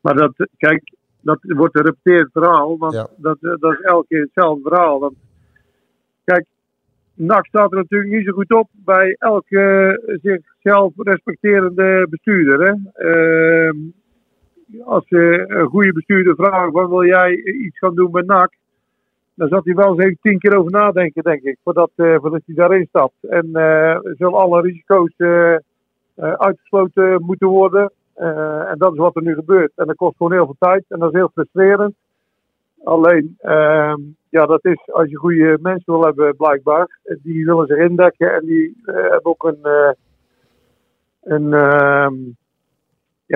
[0.00, 2.78] maar dat, kijk, dat wordt een repeteerd verhaal.
[2.78, 3.08] Want Ja.
[3.16, 5.00] dat, eh, dat is elke keer hetzelfde verhaal.
[5.00, 5.14] Want,
[6.24, 6.46] kijk,
[7.14, 12.60] NAC staat er natuurlijk niet zo goed op bij elke zichzelf respecterende bestuurder.
[12.60, 12.72] Hè?
[13.08, 13.76] Ehm,
[14.84, 18.52] als je een goede bestuurder vraagt, wat wil jij iets gaan doen met NAC?
[19.34, 22.42] Dan zat hij wel eens even tien keer over nadenken, denk ik, voordat, eh, voordat
[22.46, 23.24] hij daarin stapt.
[23.28, 25.56] En eh, zullen alle risico's eh,
[26.14, 27.92] uitgesloten moeten worden.
[28.14, 29.72] En dat is wat er nu gebeurt.
[29.76, 31.94] En dat kost gewoon heel veel tijd en dat is heel frustrerend.
[32.84, 36.98] Alleen, ehm, ja, dat is als je goede mensen wil hebben, blijkbaar.
[37.22, 39.94] Die willen zich indekken en die hebben ook een,
[41.22, 42.14] een, ehm,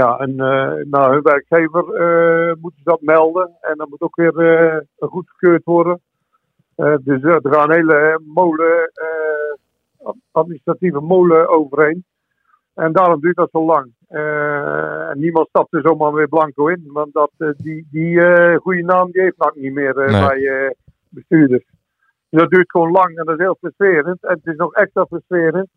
[0.01, 3.57] ja, een, eh, nou, hun werkgever eh, moeten ze dat melden.
[3.61, 6.01] En dat moet ook weer eh, goedgekeurd worden.
[7.01, 8.93] Dus er gaan een hele molen,
[10.31, 12.05] administratieve molen overheen.
[12.75, 13.93] En daarom duurt dat zo lang.
[14.09, 16.91] En niemand stapt er zomaar weer blanco in.
[16.93, 18.21] Want dat, die, die
[18.57, 20.27] goede naam die heeft NAC niet meer Nee.
[20.27, 20.75] bij
[21.09, 21.65] bestuurders.
[22.29, 24.25] Dus dat duurt gewoon lang en dat is heel frustrerend.
[24.25, 25.69] En het is nog extra frustrerend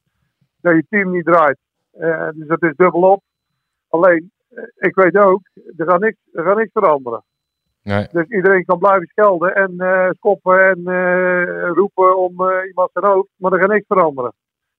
[0.62, 1.60] dat je team niet draait.
[2.36, 3.24] Dus dat is dubbel op.
[3.92, 5.42] Alleen, eh, ik weet ook,
[5.78, 7.24] er gaat niks, er gaat niks veranderen.
[7.84, 8.08] Nee.
[8.12, 12.32] Dus iedereen kan blijven schelden en eh, schoppen en eh, roepen om
[12.68, 14.34] iemand zijn hoofd, maar er gaat niks veranderen.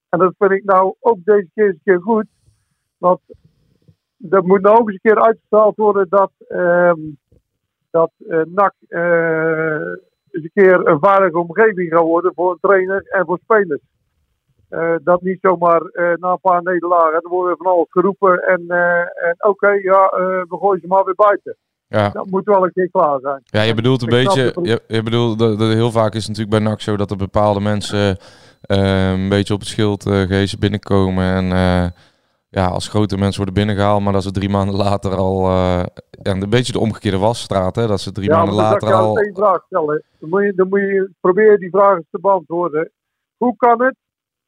[0.09, 2.27] En dat vind ik nou ook deze keer eens een keer goed.
[2.99, 3.21] Want
[4.31, 7.01] er moet nou ook eens een keer uitgesteld worden dat, ehm,
[7.91, 8.11] dat
[8.47, 8.75] NAC
[10.31, 13.81] eens een keer een veilige omgeving gaat worden voor een trainer en voor spelers.
[14.73, 18.65] Eh, dat niet zomaar eh, na een paar nederlagen, dan worden van alles geroepen en,
[18.69, 20.11] eh, en oké, ja,
[20.49, 21.57] we gooien ze maar weer buiten.
[21.87, 22.09] Ja.
[22.09, 23.41] Dat moet wel een keer klaar zijn.
[23.45, 24.55] Ja, je bedoelt een Ik beetje.
[24.63, 27.17] Je, je bedoelt dat, dat heel vaak is het natuurlijk bij NAC zo dat er
[27.17, 28.17] bepaalde mensen
[28.61, 31.25] een beetje op het schild eh gehezen binnenkomen.
[31.25, 31.47] En
[32.49, 35.51] ja, als grote mensen worden binnengehaald, maar dat ze drie maanden later al.
[35.51, 35.87] ja,
[36.23, 37.87] een beetje de omgekeerde wasstraat, hè?
[37.87, 39.05] Dat ze drie ja, maanden dan later al.
[39.05, 40.03] jou één vraag stellen.
[40.19, 42.91] Dan moet, je, dan moet je proberen die vraag eens te beantwoorden.
[43.37, 43.97] Hoe kan het,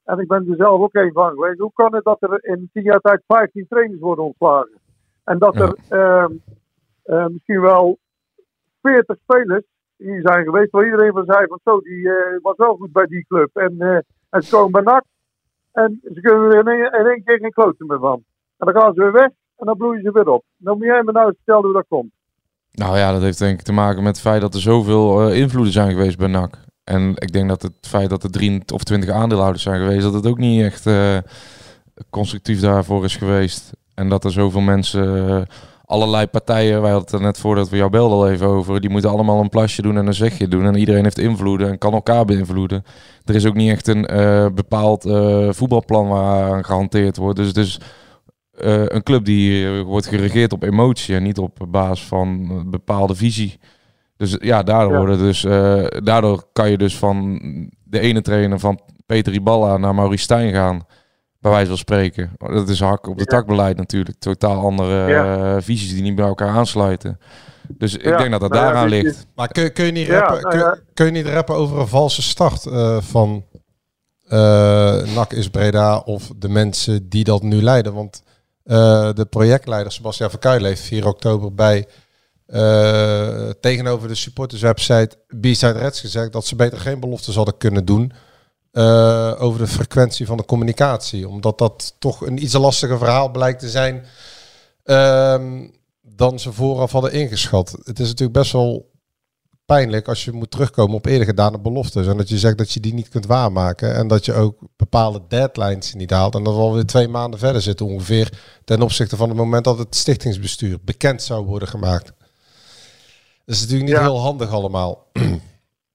[0.05, 2.69] en ik ben er zelf ook een van geweest, hoe kan het dat er in
[2.73, 4.79] tien jaar tijd 15 trainers worden ontslagen?
[5.23, 6.31] En dat er ehm,
[7.03, 7.97] eh, misschien wel
[8.81, 9.63] 40 spelers
[9.97, 13.05] hier zijn geweest, waar iedereen van zei van zo, die eh, was wel goed bij
[13.05, 13.55] die club.
[13.55, 13.97] En, eh,
[14.29, 15.03] en ze komen bij NAC
[15.71, 18.23] en ze kunnen er in één, in één keer geen kloten meer van.
[18.57, 20.43] En dan gaan ze weer weg en dan bloeien ze weer op.
[20.57, 22.11] Dan moet jij me nou eens vertellen hoe dat komt.
[22.71, 25.73] Nou ja, dat heeft denk ik te maken met het feit dat er zoveel invloeden
[25.73, 26.65] zijn geweest bij NAC.
[26.85, 30.13] En ik denk dat het feit dat er drie of twintig aandeelhouders zijn geweest, dat
[30.13, 31.17] het ook niet echt eh,
[32.09, 33.71] constructief daarvoor is geweest.
[33.93, 35.41] En dat er zoveel mensen, eh,
[35.85, 38.89] allerlei partijen, wij hadden het er net voordat we jou belden al even over, die
[38.89, 40.65] moeten allemaal een plasje doen en een zegje doen.
[40.65, 42.83] En iedereen heeft invloeden en kan elkaar beïnvloeden.
[43.25, 45.01] Er is ook niet echt een eh, bepaald
[45.55, 47.53] voetbalplan waaraan gehanteerd wordt.
[47.53, 47.79] Dus
[48.57, 53.15] eh, een club die wordt geregeerd op emotie en niet op basis van een bepaalde
[53.15, 53.59] visie.
[54.17, 55.17] Dus ja, daardoor, Ja.
[55.17, 57.39] Dus, eh, daardoor kan je dus van
[57.83, 60.85] de ene trainer van Peter Iballa naar Maurice Stijn gaan.
[61.39, 62.31] Bij wijze van spreken.
[62.37, 64.19] Dat is hak op de takbeleid natuurlijk.
[64.19, 65.55] Totaal andere Ja.
[65.55, 67.19] eh, visies die niet bij elkaar aansluiten.
[67.67, 69.25] Dus ik denk dat dat nou daaraan ligt.
[69.35, 72.21] Maar kun, kun, je niet Ja, rappen, nou kun, je niet rappen over een valse
[72.21, 73.45] start eh, van
[74.27, 77.93] eh NAC is Breda of de mensen die dat nu leiden?
[77.93, 78.23] Want
[78.63, 81.87] eh, de projectleider Sebastian Verkuilen heeft 4 oktober bij
[82.45, 88.11] eh, tegenover de supporterswebsite B-Side Reds gezegd dat ze beter geen beloftes hadden kunnen doen
[88.71, 91.27] eh, over de frequentie van de communicatie.
[91.27, 94.05] Omdat dat toch een iets lastiger verhaal blijkt te zijn
[94.83, 95.67] ehm,
[96.01, 97.77] dan ze vooraf hadden ingeschat.
[97.83, 98.93] Het is natuurlijk best wel
[99.65, 102.07] pijnlijk als je moet terugkomen op eerder gedane beloftes.
[102.07, 103.95] En dat je zegt dat je die niet kunt waarmaken.
[103.95, 106.35] En dat je ook bepaalde deadlines niet haalt.
[106.35, 108.31] En dat we alweer twee maanden verder zitten ongeveer.
[108.63, 112.13] Ten opzichte van het moment dat het stichtingsbestuur bekend zou worden gemaakt.
[113.45, 114.03] Dat is natuurlijk niet Ja.
[114.03, 115.03] heel handig allemaal.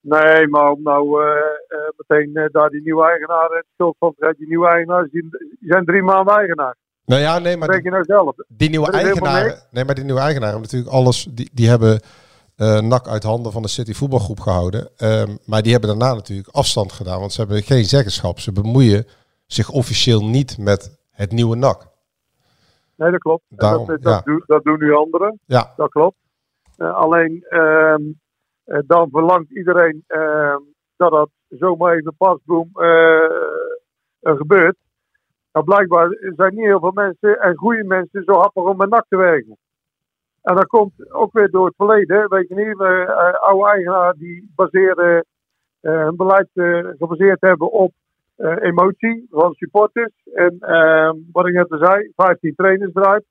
[0.03, 1.27] Nee, maar om nou eh,
[1.67, 4.33] eh, meteen eh, daar die nieuwe eigenaar het schuld van te.
[4.37, 6.75] Die nieuwe eigenaars, die, die zijn drie maanden eigenaar.
[7.05, 8.35] Nou ja, nee, maar je nou zelf.
[8.47, 11.99] Die nieuwe eigenaren, nee, maar die nieuwe eigenaren hebben natuurlijk alles, die, die hebben
[12.55, 14.89] eh NAC uit handen van de City voetbalgroep gehouden.
[14.97, 18.39] Ehm, maar die hebben daarna natuurlijk afstand gedaan, want ze hebben geen zeggenschap.
[18.39, 19.05] Ze bemoeien
[19.45, 21.87] zich officieel niet met het nieuwe NAC.
[22.95, 23.43] Nee, dat klopt.
[23.49, 24.21] Daarom, dat, dat, ja.
[24.23, 25.39] doen, dat doen nu anderen.
[25.45, 25.73] Ja.
[25.75, 26.15] Dat klopt.
[26.81, 28.01] Eh, alleen ehm,
[28.63, 30.59] eh, dan verlangt iedereen ehm,
[30.95, 34.77] dat dat zomaar even pasboom eh, gebeurt.
[35.51, 39.05] Nou, blijkbaar zijn niet heel veel mensen en goede mensen zo happig om met NAC
[39.09, 39.57] te werken.
[40.41, 42.29] En dat komt ook weer door het verleden.
[42.29, 45.25] Weet je niet, eh, eh, oude eigenaar die baseren
[45.81, 46.49] eh, hun beleid
[46.97, 47.91] gebaseerd hebben op
[48.61, 50.13] emotie van supporters.
[50.33, 53.25] En ehm, wat ik net al zei, 15 trainers eruit.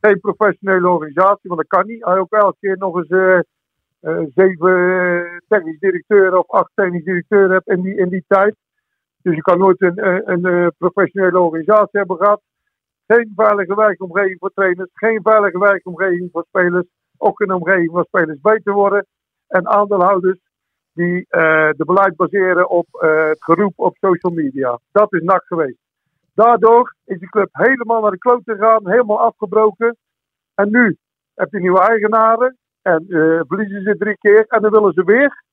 [0.00, 2.04] Geen professionele organisatie, want dat kan niet.
[2.04, 3.38] Hij ook elke keer nog eens eh,
[4.00, 8.54] eh, zeven eh, technisch directeuren of acht technisch directeuren hebt in die, in die tijd.
[9.22, 10.06] Dus je kan nooit een,
[10.44, 12.40] een, professionele organisatie hebben gehad.
[13.06, 16.86] Geen veilige werkomgeving voor trainers, geen veilige werkomgeving voor spelers.
[17.16, 19.06] Ook een omgeving waar spelers beter worden.
[19.48, 20.38] En aandeelhouders
[20.92, 24.78] die de beleid baseren op het geroep op social media.
[24.92, 25.87] Dat is NAC geweest.
[26.42, 29.96] Daardoor is de club helemaal naar de kloot gegaan, helemaal afgebroken.
[30.54, 30.96] En nu
[31.34, 34.44] heb je nieuwe eigenaren en eh, verliezen ze drie keer.
[34.48, 35.44] En dan willen ze weer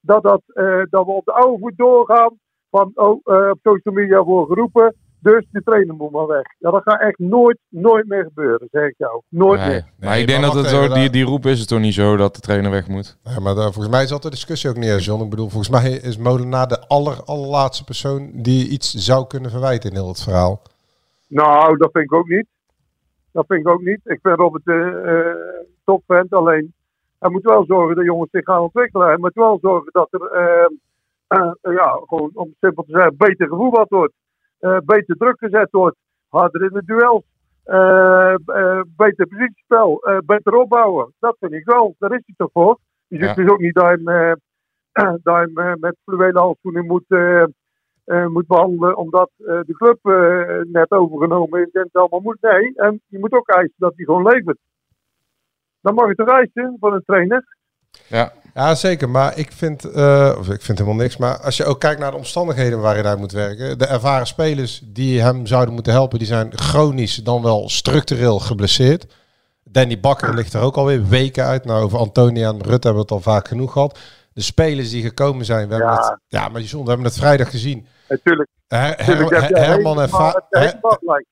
[0.00, 2.38] dat, dat, eh, dat we op de oude voet doorgaan.
[2.70, 4.94] Van oh, eh, op social media worden geroepen.
[5.22, 6.42] Dus de trainer moet maar weg.
[6.58, 9.22] Ja, dat gaat echt nooit, nooit meer gebeuren, zeg ik jou.
[9.28, 9.84] Nooit Nee, meer.
[9.98, 12.34] maar ik denk dat het zo, die, die roep is het toch niet zo dat
[12.34, 13.18] de trainer weg moet.
[13.22, 15.22] Ja, maar daar, volgens mij is dat de discussie ook niet, hè, John.
[15.22, 19.90] Ik bedoel, volgens mij is Molenaar de aller, allerlaatste persoon die iets zou kunnen verwijten
[19.90, 20.62] in heel het verhaal.
[21.26, 22.46] Nou, dat vind ik ook niet.
[23.32, 24.00] Dat vind ik ook niet.
[24.04, 25.36] Ik vind Robert eh eh,
[25.84, 26.32] topvent.
[26.32, 26.74] Alleen,
[27.18, 29.06] hij moet wel zorgen dat jongens zich gaan ontwikkelen.
[29.06, 33.88] Hij moet wel zorgen dat er, eh, ja, gewoon om simpel te zeggen, beter gevoetbald
[33.88, 34.12] wordt.
[34.60, 35.96] Eh, beter druk gezet wordt.
[36.28, 37.22] Harder in de duels.
[37.64, 40.02] eh, eh, beter positiespel.
[40.24, 41.12] beter opbouwen.
[41.18, 41.94] Dat vind ik wel.
[41.98, 42.78] Daar is hij toch voor.
[43.06, 43.34] Je Ja.
[43.34, 44.36] dus ook niet dat je hem,
[45.22, 47.04] dat je hem met fluwelen handschoenen moet...
[48.28, 49.98] moet behandelen omdat de club
[50.72, 52.40] net overgenomen is en het allemaal moet.
[52.40, 54.58] Nee, en je moet ook eisen dat hij gewoon levert.
[55.80, 57.56] Dan mag je toch eisen van een trainer.
[58.08, 58.32] Ja.
[58.54, 59.08] Ja, zeker.
[59.10, 61.16] Maar ik vind, eh, of ik vind helemaal niks.
[61.16, 63.78] Maar als je ook kijkt naar de omstandigheden waarin hij moet werken.
[63.78, 69.06] De ervaren spelers die hem zouden moeten helpen, die zijn chronisch dan wel structureel geblesseerd.
[69.64, 71.64] Danny Bakker ligt er ook alweer weken uit.
[71.64, 73.98] Nou, over Antonia en Rutte hebben we het al vaak genoeg gehad.
[74.32, 76.00] De spelers die gekomen zijn, we hebben Ja.
[76.08, 77.86] het, ja, maar John, we hebben het vrijdag gezien.
[78.08, 78.48] Natuurlijk.
[78.68, 80.08] Her- Her- Her- Herman en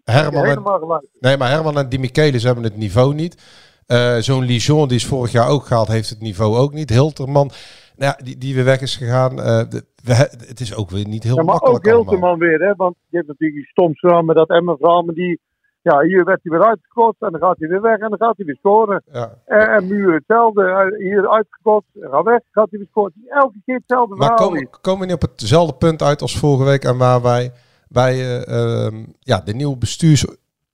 [0.05, 1.09] Herman en-.
[1.21, 3.43] Nee, maar Herman en Di Michelis hebben het niveau niet.
[3.89, 6.91] Eh, Zo'n Lijon, die is vorig jaar ook gehaald, heeft het niveau ook niet.
[6.91, 7.51] Hilterman,
[7.97, 9.41] nou, ja, die, die weer weg is gegaan.
[9.41, 10.15] eh, de- we,
[10.47, 12.05] het is ook weer niet heel Ja, maar makkelijk ook allemaal.
[12.13, 12.75] Hilterman weer, hè?
[12.77, 15.03] want je hebt natuurlijk die stoms met dat Emmen verhaal.
[15.03, 15.41] Maar die,
[15.83, 18.37] ja, hier werd hij weer uitgekort en dan gaat hij weer weg en dan gaat
[18.37, 19.03] hij weer scoren.
[19.13, 19.35] Ja.
[19.47, 23.13] En, en Muur hetzelfde, Hij- hier uitgekort, gaat weg, gaat hij weer scoren.
[23.29, 24.47] Elke keer hetzelfde Maar verhaal.
[24.49, 27.53] komen, komen we niet op hetzelfde punt uit als vorige week en waar wij
[27.89, 29.77] bij eh, ehm, ja, de nieuwe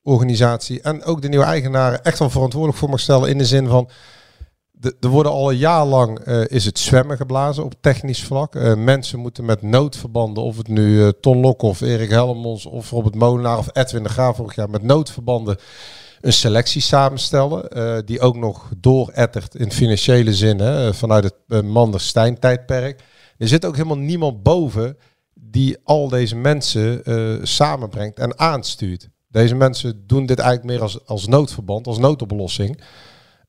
[0.05, 3.67] bestuursorganisatie en ook de nieuwe eigenaren echt wel verantwoordelijk voor mag stellen in de zin
[3.67, 3.91] van
[5.01, 8.55] er worden al een jaar lang eh, is het zwemmen geblazen op technisch vlak.
[8.55, 12.91] Eh, mensen moeten met noodverbanden, of het nu eh, Ton Lok of Erik Helmons of
[12.91, 15.57] Robert Molenaar of Edwin de Graaf vorig jaar met noodverbanden
[16.21, 18.07] een selectie samenstellen.
[18.07, 23.03] die ook nog doorettert in financiële zin hè, vanuit het uh, Manders-Stijn tijdperk.
[23.39, 24.97] Er zit ook helemaal niemand boven
[25.35, 27.03] die al deze mensen
[27.47, 29.09] samenbrengt en aanstuurt.
[29.41, 32.83] Deze mensen doen dit eigenlijk meer als, als noodverband, als noodoplossing.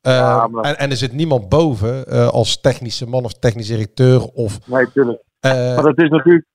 [0.02, 4.22] Ja, maar- en, en er zit niemand boven uh, als technische man of technisch directeur
[4.22, 4.68] of...
[4.68, 5.24] Nee, tuurlijk.
[5.46, 6.46] Uh, maar dat is natuurlijk,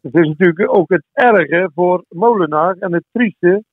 [0.00, 3.64] het is natuurlijk ook het erge voor Molenaar en het trieste.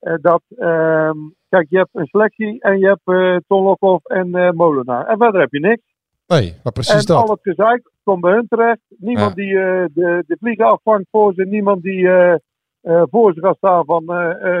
[0.00, 1.10] Uh, dat, uh,
[1.48, 5.06] kijk, je hebt een selectie en je hebt uh, Ton Lokhoff en Molenaar.
[5.06, 5.82] En verder heb je niks.
[6.26, 7.22] Nee, maar precies en dat.
[7.22, 8.80] al het gezeik komt bij hun terecht.
[8.98, 9.42] Niemand ja.
[9.42, 9.52] die
[9.94, 11.44] de, de vliegen afvangt voor ze.
[11.44, 12.08] Niemand die
[12.82, 14.04] voor ze gaat staan van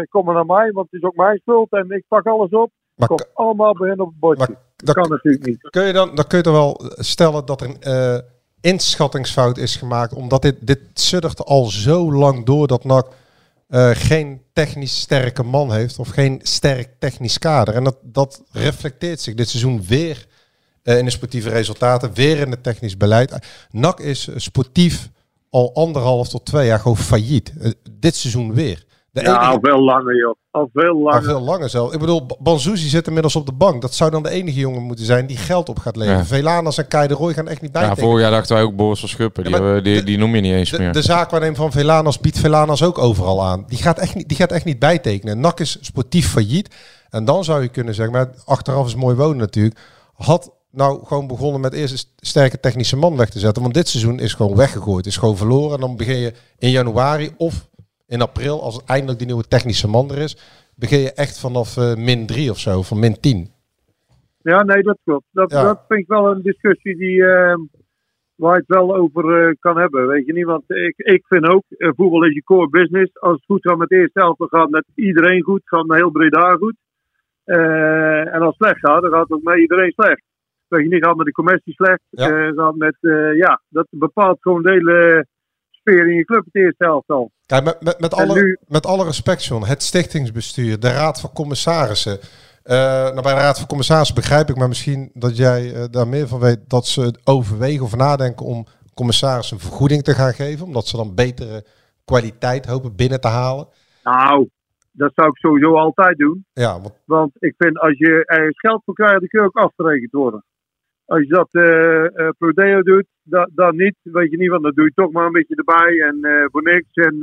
[0.08, 2.70] kom maar naar mij, want het is ook mijn schuld en ik pak alles op.
[2.94, 4.46] Maar komt allemaal bij hen op het bordje.
[4.48, 5.70] Maar, dat kan natuurlijk niet.
[5.70, 8.18] Kun je dan, dan kun je toch wel stellen dat er een uh,
[8.60, 13.06] inschattingsfout is gemaakt, omdat dit, dit suddert al zo lang door dat NAC
[13.68, 17.74] uh, geen technisch sterke man heeft of geen sterk technisch kader.
[17.74, 20.26] En dat, dat reflecteert zich dit seizoen weer
[20.82, 23.38] eh, in de sportieve resultaten, weer in het technisch beleid.
[23.70, 25.10] NAC is sportief
[25.50, 27.52] al anderhalf tot twee jaar gewoon failliet.
[27.60, 28.86] Eh, dit seizoen weer.
[29.10, 30.34] De ja, al veel langer, joh.
[30.50, 31.22] Al veel al langer.
[31.22, 31.92] veel langer zelf.
[31.92, 33.82] Ik bedoel, Banzuzi zit inmiddels op de bank.
[33.82, 36.18] Dat zou dan de enige jongen moeten zijn die geld op gaat leveren.
[36.18, 36.24] Ja.
[36.24, 38.08] Velanas en Kai de Roy gaan echt niet Ja, bijtekenen.
[38.08, 39.42] vorig jaar dachten wij ook Boris van Schuppen.
[39.44, 40.92] Die, Ja, hebben- die, de- die noem je niet eens De, meer.
[40.92, 43.64] de zaakwaarnemer van Velanas biedt Velanas ook overal aan.
[43.68, 45.40] Die gaat echt niet, die gaat echt niet bijtekenen.
[45.40, 46.74] NAC is sportief failliet.
[47.10, 49.78] En dan zou je kunnen zeggen, maar achteraf is mooi wonen natuurlijk.
[50.14, 53.62] Had nou gewoon begonnen met eerst een st- sterke technische man weg te zetten.
[53.62, 55.06] Want dit seizoen is gewoon weggegooid.
[55.06, 55.74] Is gewoon verloren.
[55.74, 57.68] En dan begin je in januari of
[58.06, 60.36] in april, als eindelijk die nieuwe technische man er is,
[60.74, 63.50] begin je echt vanaf eh, min 3 of zo, van min 10.
[64.42, 65.24] Ja, nee, dat klopt.
[65.30, 65.62] Dat, Ja.
[65.62, 67.54] dat vind ik wel een discussie die, eh,
[68.34, 70.06] waar je het wel over eh, kan hebben.
[70.06, 73.20] Weet je niet, want ik, ik vind ook, eh, voetbal is je core business.
[73.20, 75.60] Als het goed gaat met de eerste helft, dan gaat het met iedereen goed.
[75.64, 76.76] Gaat met heel Breda goed.
[77.44, 80.22] En als het slecht gaat, dan gaat het ook met iedereen slecht.
[80.68, 82.00] Weet je niet, gaat met de commissie slecht.
[82.10, 82.28] Ja.
[82.30, 85.26] eh, gaat met, eh, ja, dat bepaalt gewoon de hele
[85.70, 87.30] sfeer in je club het eerste helft al.
[87.46, 91.32] Kijk, met, met, met, alle, nu- met alle respect, John, het stichtingsbestuur, de raad van
[91.32, 92.18] commissarissen.
[92.62, 96.28] Eh, nou, bij de raad van commissarissen begrijp ik, maar misschien dat jij daar meer
[96.28, 100.86] van weet, dat ze overwegen of nadenken om commissarissen een vergoeding te gaan geven, omdat
[100.86, 101.64] ze dan betere
[102.04, 103.68] kwaliteit hopen binnen te halen.
[104.02, 104.48] Nou,
[104.92, 106.46] dat zou ik sowieso altijd doen.
[106.52, 109.56] Ja, want Want ik vind als je ergens geld voor krijgt, dan kun je ook
[109.56, 110.44] afgerekend worden.
[111.12, 113.94] Als je dat eh eh, pro deo doet, da- dan niet.
[114.02, 116.62] Weet je niet, want dan doe je toch maar een beetje erbij en eh, voor
[116.62, 116.88] niks.
[116.92, 117.16] En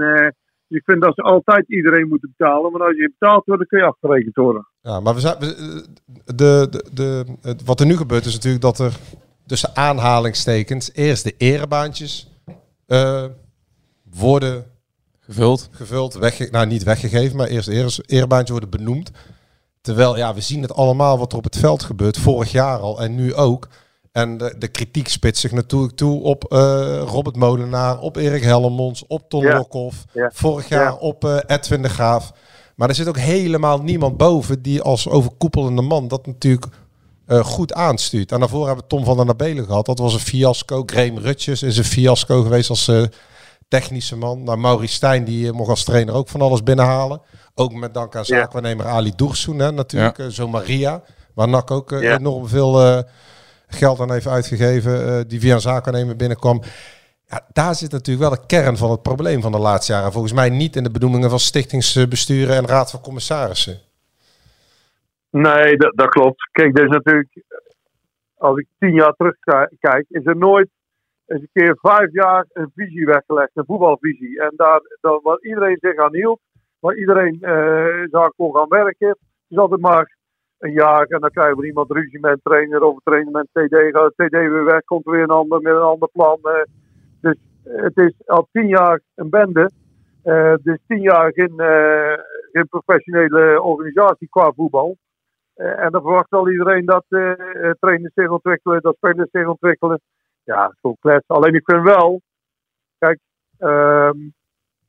[0.67, 2.71] ik vind dat ze altijd iedereen moeten betalen.
[2.71, 4.67] Maar als je betaald wordt, dan kun je afgerekend worden.
[4.81, 5.85] Ja, maar we zijn, we-
[6.35, 7.25] de, de, de,
[7.65, 8.93] wat er nu gebeurt is natuurlijk dat er
[9.45, 12.41] tussen aanhalingstekens eerst de erebaantjes
[12.87, 13.25] eh,
[14.19, 14.65] worden
[15.19, 15.69] Gevuld.
[15.71, 19.11] gevuld, wegge nou niet weggegeven, maar eerst de erebaantjes worden benoemd.
[19.85, 23.01] Terwijl, ja, we zien het allemaal wat er op het veld gebeurt, vorig jaar al
[23.01, 23.67] en nu ook.
[24.11, 29.03] En de, de kritiek spitst zich natuurlijk toe op eh, Robert Molenaar, op Erik Hellemons,
[29.07, 29.57] op Ton Ja.
[29.57, 30.05] Lokhoff.
[30.11, 30.29] Ja.
[30.33, 30.93] Vorig jaar Ja.
[30.95, 32.31] op eh, Edwin de Graaf.
[32.75, 36.65] Maar er zit ook helemaal niemand boven die als overkoepelende man dat natuurlijk
[37.25, 38.31] eh, goed aanstuurt.
[38.31, 39.85] En daarvoor hebben we Tom van der Nabelen gehad.
[39.85, 40.83] Dat was een fiasco.
[40.85, 42.91] Graham Rutjes is een fiasco geweest als
[43.67, 44.43] technische man.
[44.43, 47.21] Nou, Maurice Stijn die eh, mocht als trainer ook van alles binnenhalen.
[47.53, 48.39] Ook met dank aan Ja.
[48.39, 50.17] zaakwaarnemer Ali Doersoen hè, natuurlijk.
[50.19, 51.01] eh, zo Maria.
[51.33, 52.17] Waar NAC ook eh, Ja.
[52.17, 52.99] enorm veel eh,
[53.67, 55.07] geld aan heeft uitgegeven.
[55.07, 56.61] eh, die via een zaakwaarnemer binnenkwam.
[57.27, 60.11] Ja, daar zit natuurlijk wel de kern van het probleem van de laatste jaren.
[60.11, 63.79] Volgens mij niet in de benoemingen van stichtingsbesturen en raad van commissarissen.
[65.29, 66.49] Nee, dat, dat klopt.
[66.51, 67.29] Kijk, er is natuurlijk,
[68.37, 70.69] als ik tien jaar terugkijk, is er nooit
[71.25, 74.41] eens een keer vijf jaar een visie weggelegd, een voetbalvisie.
[74.41, 76.39] En daar, daar waar iedereen zich aan hield,
[76.79, 80.15] waar iedereen eh daar kon gaan werken, is altijd maar
[80.57, 83.47] een jaar en dan krijgen we iemand ruzie met een trainer of een trainer met
[83.51, 83.75] TD.
[83.75, 86.39] Gaat TD weer weg, komt er weer een ander met een ander plan.
[86.41, 86.61] eh.
[87.21, 89.69] dus het is al tien jaar een bende.
[90.23, 92.17] Eh, dus tien jaar geen, eh,
[92.51, 94.97] geen professionele organisatie qua voetbal.
[95.55, 99.47] Eh, en dan verwacht al iedereen dat eh, eh, trainers zich ontwikkelen, dat spelers zich
[99.47, 99.99] ontwikkelen.
[100.45, 101.27] Ja, het is gewoon klets.
[101.27, 102.21] Alleen ik vind wel,
[102.97, 103.19] kijk,
[103.57, 104.17] ehm,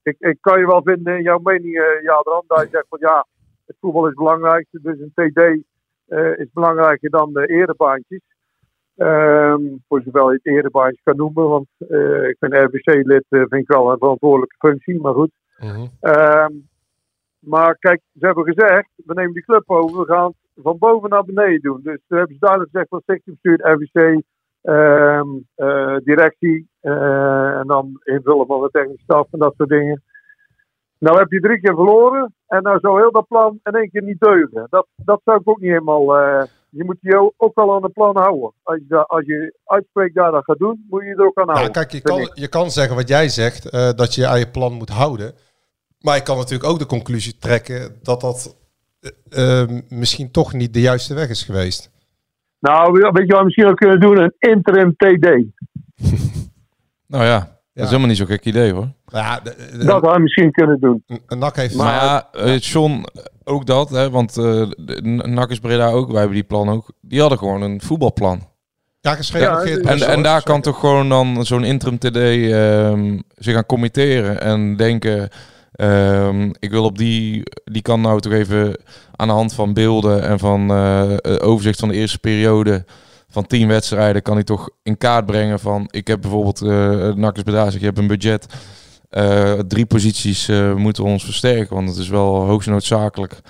[0.02, 2.98] ik, ik kan je wel vinden in jouw mening, eh Jadran, dat je zegt van
[3.00, 3.26] ja,
[3.66, 5.64] het voetbal is belangrijk, dus een TD
[6.06, 8.20] eh, is belangrijker dan de erebaantjes.
[8.96, 13.68] Ehm, voor zover je het erebaantjes kan noemen, want eh, ik ben RBC-lid, vind ik
[13.68, 15.30] wel een verantwoordelijke functie, maar goed.
[16.00, 16.52] Ehm,
[17.38, 21.24] maar kijk, ze hebben gezegd, we nemen die club over, we gaan van boven naar
[21.24, 21.80] beneden doen.
[21.82, 23.02] Dus we hebben ze duidelijk gezegd van
[23.72, 24.20] RVC, ehm, eh,
[26.04, 30.02] directie eh, en dan invullen van de technische staf en dat soort dingen.
[30.98, 34.02] Nou heb je drie keer verloren en nou zou heel dat plan in één keer
[34.02, 34.66] niet deugen.
[34.70, 36.18] Dat, dat zou ik ook niet helemaal...
[36.18, 36.42] eh,
[36.76, 38.52] je moet je ook wel aan het plan houden.
[38.62, 41.72] Als je, als je uitspreekt dat dat gaat doen, moet je er ook aan houden.
[41.72, 42.30] Nou, kijk, je kan, ik.
[42.34, 45.32] je kan zeggen wat jij zegt, eh, dat je aan je plan moet houden.
[46.00, 48.56] Maar je kan natuurlijk ook de conclusie trekken dat dat
[49.00, 51.90] eh, eh, misschien toch niet de juiste weg is geweest.
[52.60, 54.18] Nou, weet je wat we misschien ook kunnen doen?
[54.20, 55.26] Een interim TD.
[57.08, 58.88] Nou ja, dat is helemaal niet zo'n gek idee hoor.
[59.06, 61.02] Ja, Dat hadden we misschien kunnen doen.
[61.26, 61.74] Een NAC heeft...
[61.76, 63.04] Maar ja, eh, John,
[63.44, 64.44] ook dat, hè, want eh
[64.76, 66.92] de- N- NAC is Breda ook, wij hebben die plan ook.
[67.00, 68.40] Die hadden gewoon een voetbalplan.
[69.00, 73.56] Ja, Geert En, Brussel, en daar kan toch gewoon dan zo'n interim TD ehm, zich
[73.56, 75.28] aan committeren en denken...
[75.76, 78.80] ehm, ik wil op die, die kan nou toch even
[79.16, 81.18] aan de hand van beelden en van eh, eh,
[81.48, 82.84] overzicht van de eerste periode
[83.28, 87.64] van tien wedstrijden kan hij toch in kaart brengen van ik heb bijvoorbeeld uh, Breda
[87.64, 88.46] zegt, je hebt een budget
[89.10, 93.40] eh, drie posities eh, moeten we ons versterken want het is wel hoogst noodzakelijk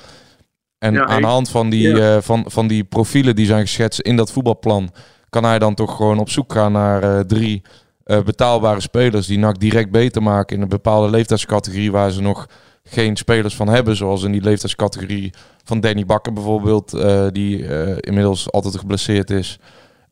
[0.78, 2.16] en Ja, aan de hand van die, ja.
[2.16, 4.90] eh, van, van die profielen die zijn geschetst in dat voetbalplan
[5.30, 7.62] kan hij dan toch gewoon op zoek gaan naar eh, drie
[8.06, 12.46] eh, betaalbare spelers die NAC direct beter maken in een bepaalde leeftijdscategorie waar ze nog
[12.84, 13.96] geen spelers van hebben.
[13.96, 15.32] Zoals in die leeftijdscategorie
[15.64, 19.58] van Danny Bakker bijvoorbeeld, eh, die eh, inmiddels altijd geblesseerd is.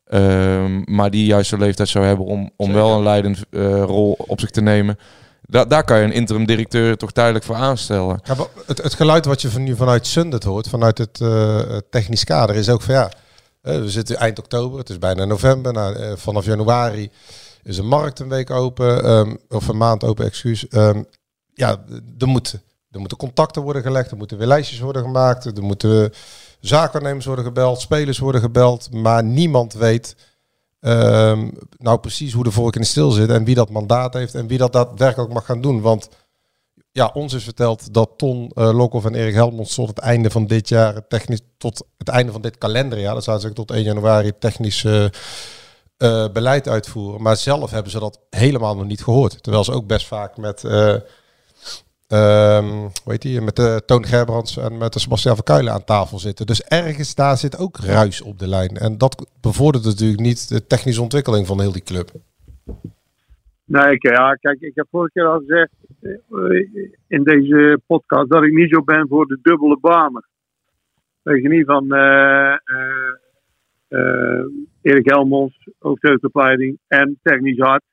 [0.05, 4.15] Ehm, maar die juist zo'n leeftijd zou hebben om, om wel een leidende eh, rol
[4.17, 4.97] op zich te nemen.
[5.41, 8.19] Da daar kan je een interim directeur toch tijdelijk voor aanstellen.
[8.23, 8.35] Ja,
[8.65, 12.55] het, het geluid wat je van nu vanuit Sundet hoort, vanuit het eh, technisch kader,
[12.55, 13.11] is ook van ja,
[13.61, 15.73] we zitten eind oktober, het is bijna november.
[15.73, 17.11] Nou, vanaf januari
[17.65, 20.67] is een markt een week open, ehm, of een maand open, excuus.
[20.67, 21.03] Ehm,
[21.53, 21.83] ja,
[22.17, 22.53] er, moet,
[22.91, 26.11] er moeten contacten worden gelegd, er moeten weer lijstjes worden gemaakt, er moeten
[26.59, 30.15] zaakwaarnemers worden gebeld, spelers worden gebeld, maar niemand weet
[30.79, 34.35] ehm, nou precies hoe de vork in de stil zit en wie dat mandaat heeft
[34.35, 35.81] en wie dat daadwerkelijk mag gaan doen.
[35.81, 36.09] Want
[36.91, 40.47] ja, ons is verteld dat Ton uh, Lokhoff en Erik Helmond tot het einde van
[40.47, 44.31] dit jaar, technisch tot het einde van dit kalenderjaar, dat zou zeggen tot 1 januari,
[44.39, 45.05] technisch eh,
[45.97, 47.21] eh, beleid uitvoeren.
[47.21, 49.43] Maar zelf hebben ze dat helemaal nog niet gehoord.
[49.43, 50.95] Terwijl ze ook best vaak met, eh
[52.07, 52.67] ehm,
[53.03, 56.19] hoe heet die, met de Toon Gerbrands en met de Sebastian van Kuilen aan tafel
[56.19, 56.45] zitten.
[56.45, 58.77] Dus ergens daar zit ook ruis op de lijn.
[58.77, 62.11] En dat bevordert natuurlijk niet de technische ontwikkeling van heel die club.
[63.65, 65.71] Nee, ja, kijk, ik heb vorige keer al gezegd
[66.01, 70.25] eh, in deze podcast dat ik niet zo ben voor de dubbele banen.
[71.25, 73.13] Weet je niet van eh, eh,
[73.87, 74.45] eh,
[74.85, 77.83] Erik Helmons, hoofdjeugdopleiding en technisch hart.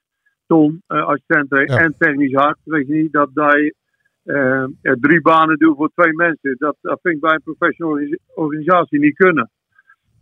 [0.46, 1.78] Tom, uh, assistent Ja.
[1.78, 2.58] en technisch hart.
[2.64, 3.74] Weet je niet dat hij
[4.22, 6.54] eh, drie banen doet voor twee mensen.
[6.58, 9.50] Dat, dat vind ik bij een professionele organis- organisatie niet kunnen.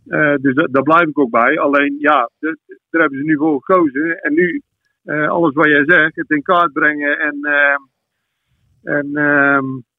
[0.07, 1.59] Eh, dus da- daar blijf ik ook bij.
[1.59, 2.57] Alleen ja, de-
[2.89, 4.17] daar hebben ze nu voor gekozen.
[4.21, 4.61] En nu
[5.27, 7.39] alles wat jij zegt, het in kaart brengen en,
[8.83, 9.90] en ehm, eh,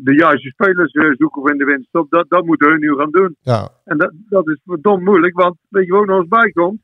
[0.00, 3.10] de juiste spelers eh, zoeken voor in de winststop, dat, dat moeten hun nu gaan
[3.10, 3.36] doen.
[3.40, 6.80] Ja, En dat, dat is verdomd moeilijk, want weet je wat ook nog eens bijkomt?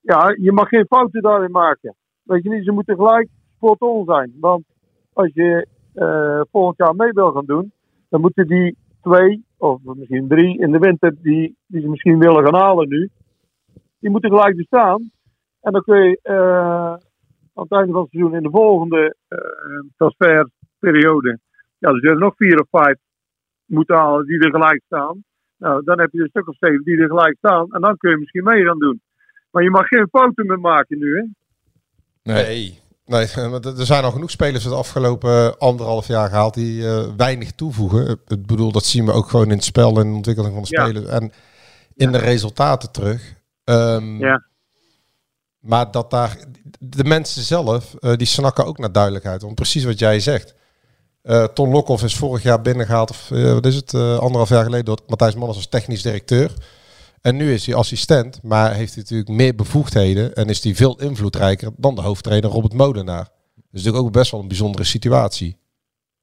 [0.00, 1.94] Ja, je mag geen fouten daarin maken.
[2.22, 4.32] Weet je niet, ze moeten gelijk spot on zijn.
[4.40, 4.64] Want
[5.12, 7.72] als je eh, volgend jaar mee wil gaan doen,
[8.08, 12.44] dan moeten die twee, of misschien drie in de winter, die, die ze misschien willen
[12.44, 13.10] gaan halen nu,
[13.98, 15.10] die moeten gelijk bestaan.
[15.60, 16.96] En dan kun je eh,
[17.54, 19.38] aan het einde van het seizoen in de volgende eh,
[19.96, 21.38] transferperiode,
[21.84, 22.96] ja, er zullen nog vier of vijf
[23.64, 25.24] moeten halen die er gelijk staan.
[25.56, 27.66] Nou, dan heb je een stuk of zeven die er gelijk staan.
[27.72, 29.02] En dan kun je misschien mee gaan doen.
[29.50, 31.24] Maar je mag geen fouten meer maken nu, hè?
[32.32, 32.82] Nee.
[33.06, 37.52] Nee, want er zijn al genoeg spelers het afgelopen anderhalf jaar gehaald die eh, weinig
[37.52, 38.08] toevoegen.
[38.08, 40.62] Ik- Ik bedoel, dat zien we ook gewoon in het spel en de ontwikkeling van
[40.62, 40.84] de Ja.
[40.84, 41.06] spelers.
[41.06, 41.32] En
[41.94, 43.34] in de resultaten terug.
[43.64, 44.44] Ehm, Ja.
[45.60, 46.36] Maar dat daar,
[46.78, 49.42] de mensen zelf, eh, die snakken ook naar duidelijkheid.
[49.42, 50.54] Want precies wat jij zegt.
[51.24, 54.64] Eh, Ton Lokhoff is vorig jaar binnengehaald, of eh, wat is het, eh, anderhalf jaar
[54.64, 56.50] geleden, door Matthijs Manners als technisch directeur.
[57.20, 61.00] En nu is hij assistent, maar heeft hij natuurlijk meer bevoegdheden en is hij veel
[61.00, 63.28] invloedrijker dan de hoofdtrainer Robert Molenaar.
[63.54, 65.56] Dus natuurlijk ook best wel een bijzondere situatie.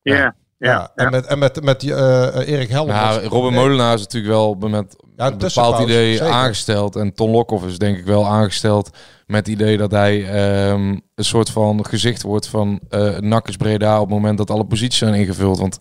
[0.02, 0.36] Ja.
[0.58, 0.92] Ja.
[0.96, 2.98] Ja, en met, en met, met die, eh, Erik Helmond.
[2.98, 6.34] Nou, Robin Molenaar is natuurlijk wel met Ja, een bepaald idee zeker.
[6.34, 6.96] aangesteld.
[6.96, 8.90] En Ton Lokhoff is denk ik wel aangesteld
[9.26, 13.96] met het idee dat hij ehm, een soort van gezicht wordt van eh Nakkers Breda
[13.96, 15.60] op het moment dat alle posities zijn ingevuld.
[15.60, 15.78] Want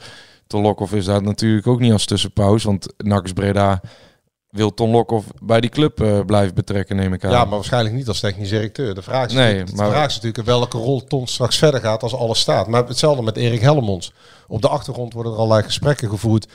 [0.47, 2.67] Ton Lokhoff is daar natuurlijk ook niet als tussenpauze.
[2.67, 3.81] Want Nakkers Breda
[4.51, 7.31] wil Ton Lokhoff bij die club eh, blijven betrekken, neem ik aan.
[7.31, 8.95] Ja, maar waarschijnlijk niet als technisch directeur.
[8.95, 11.81] De vraag is, Nee, natuurlijk, maar- de vraag is natuurlijk welke rol Ton straks verder
[11.81, 12.67] gaat als alles staat.
[12.67, 14.13] Maar hetzelfde met Erik Helmonds.
[14.49, 16.47] Op de achtergrond worden er allerlei gesprekken gevoerd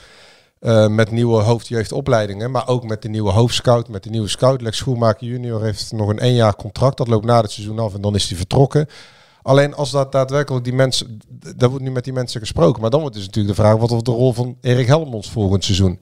[0.58, 2.50] eh, met nieuwe hoofdjeugdopleidingen.
[2.50, 4.60] Maar ook met de nieuwe hoofdscout, met de nieuwe scout.
[4.60, 6.96] Lex Schoenmaker junior heeft nog een één jaar contract.
[6.96, 8.86] Dat loopt na het seizoen af en dan is hij vertrokken.
[9.42, 11.18] Alleen als dat daadwerkelijk die mensen...
[11.56, 12.80] Daar wordt nu met die mensen gesproken.
[12.80, 13.76] Maar dan wordt dus natuurlijk de vraag...
[13.76, 16.00] Wat wordt de rol van Erik Helmonds volgend seizoen?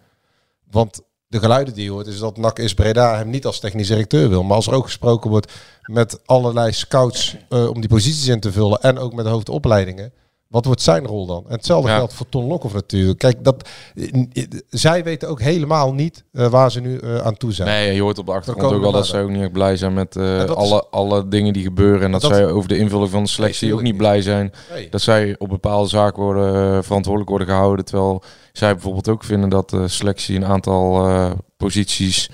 [0.71, 3.89] Want de geluiden die je hoort is dat NAC is Breda hem niet als technisch
[3.89, 4.43] directeur wil.
[4.43, 5.53] Maar als er ook gesproken wordt
[5.83, 10.13] met allerlei scouts eh, om die posities in te vullen en ook met de hoofdopleidingen.
[10.55, 11.45] Wat wordt zijn rol dan?
[11.47, 11.97] En hetzelfde Ja.
[11.97, 13.19] geldt voor Ton Lokhoff natuurlijk.
[13.19, 13.69] Kijk, dat,
[14.71, 17.69] zij weten ook helemaal niet eh, waar ze nu eh, aan toe zijn.
[17.69, 19.23] Nee, je hoort op de achtergrond ook wel we dat ze daar.
[19.23, 22.03] ook niet echt blij zijn met eh, is- alle, alle dingen die gebeuren.
[22.03, 24.53] En dat, Dat- zij over de invulling van de selectie Nee, ook niet blij zijn.
[24.73, 24.89] Nee.
[24.89, 27.85] Dat zij op bepaalde zaken worden, verantwoordelijk worden gehouden.
[27.85, 31.09] Terwijl zij bijvoorbeeld ook vinden dat de selectie een aantal
[31.57, 32.31] posities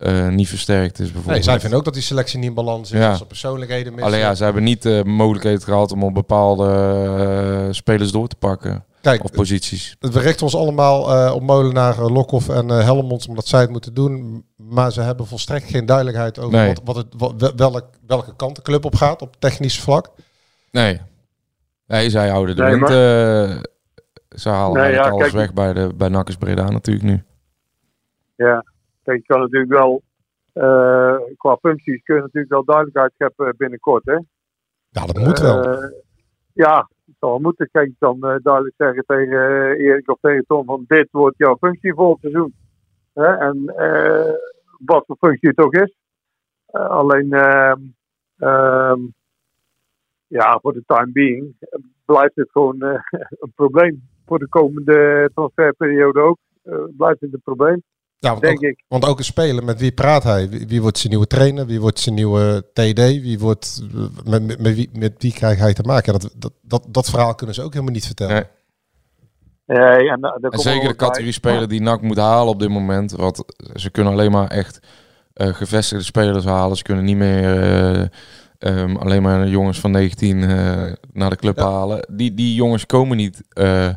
[0.00, 1.04] eh, niet versterkt is.
[1.04, 1.34] Bijvoorbeeld.
[1.34, 2.98] Nee, zij vinden ook dat die selectie niet in balans is.
[2.98, 3.10] Ja.
[3.10, 4.06] Als er persoonlijkheden missen.
[4.08, 6.66] Alleen ja, ze hebben niet de mogelijkheid gehad om op bepaalde
[7.66, 8.84] eh, spelers door te pakken.
[9.00, 9.96] Kijk, Of posities.
[10.00, 13.70] We richten ons allemaal eh, op Molenaar, eh, Lokhoff en eh Helmonds omdat zij het
[13.70, 14.44] moeten doen.
[14.56, 16.74] Maar ze hebben volstrekt geen duidelijkheid over Nee.
[16.74, 20.10] wat, wat het, wat, welk, welke kant de club op gaat op technisch vlak.
[20.70, 21.00] Nee.
[21.86, 22.80] Nee, zij houden de Nee, wind.
[22.82, 22.90] maar-
[23.50, 23.56] eh,
[24.36, 27.22] ze halen Nee, eigenlijk ja, alles kijk- weg bij, de, bij Nakkers Breda natuurlijk nu.
[28.36, 28.64] Ja.
[29.02, 30.02] Kijk, je kan natuurlijk wel
[30.52, 34.04] eh, qua functies kun je natuurlijk wel duidelijkheid scheppen binnenkort.
[34.04, 34.12] Hè?
[34.88, 35.62] Ja, dat moet wel.
[35.62, 35.90] Eh,
[36.52, 37.68] ja, het zal moeten.
[37.72, 41.94] Kijk, dan eh, duidelijk zeggen tegen Erik of tegen Tom van dit wordt jouw functie
[41.94, 42.54] voor het seizoen.
[43.14, 43.36] Hè?
[43.36, 43.64] En
[44.84, 45.94] wat voor functie het ook is.
[46.70, 47.80] Alleen, ehm,
[48.38, 49.00] ehm,
[50.26, 51.54] ja, voor de time being
[52.04, 52.82] blijft het gewoon
[53.42, 54.08] een probleem.
[54.26, 56.38] Voor de komende transferperiode ook
[56.96, 57.82] blijft het een probleem.
[58.20, 58.84] Ja, want, denk ook, ik.
[58.88, 60.48] want ook een speler, met wie praat hij?
[60.48, 61.66] Wie, wie wordt zijn nieuwe trainer?
[61.66, 62.98] Wie wordt zijn nieuwe TD?
[62.98, 63.82] Wie wordt,
[64.24, 66.12] met, met, met wie, met wie krijgt hij te maken?
[66.12, 68.34] Dat, dat, dat, dat verhaal kunnen ze ook helemaal niet vertellen.
[68.34, 68.44] Nee.
[69.78, 73.12] Nee, en, zeker de categorie speler die NAC moet halen op dit moment.
[73.12, 73.42] Want
[73.74, 74.80] ze kunnen alleen maar echt
[75.32, 76.76] eh, gevestigde spelers halen.
[76.76, 78.06] Ze kunnen niet meer eh,
[78.58, 80.48] ehm, alleen maar jongens van 19 eh,
[81.12, 82.06] naar de club halen.
[82.10, 83.88] Die, die jongens komen niet eh,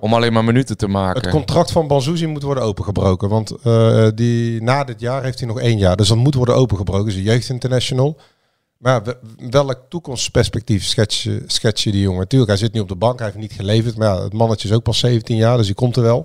[0.00, 1.20] om alleen maar minuten te maken.
[1.22, 3.28] Het contract van Banzuzi moet worden opengebroken.
[3.28, 5.96] Want eh, die, na dit jaar heeft hij nog één jaar.
[5.96, 7.06] Dus dat moet worden opengebroken.
[7.08, 8.18] Is een jeugdinternational.
[8.76, 12.28] Maar ja, we- welk toekomstperspectief schets je, schets je die jongen?
[12.28, 13.18] Tuurlijk, hij zit nu op de bank.
[13.18, 13.96] Hij heeft niet geleverd.
[13.96, 15.56] Maar ja, het mannetje is ook pas 17 jaar.
[15.56, 16.22] Dus die komt er wel.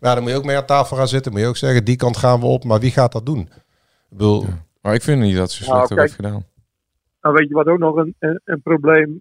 [0.00, 1.32] Maar ja, dan moet je ook mee aan tafel gaan zitten.
[1.32, 2.64] Moet je ook zeggen, die kant gaan we op.
[2.64, 3.40] Maar wie gaat dat doen?
[3.40, 3.48] Ik
[4.08, 4.46] bedoel,
[4.82, 6.44] Maar ik vind niet dat ze Nou, slecht heeft gedaan.
[7.22, 9.20] Nou, weet je wat ook nog een, een, een probleem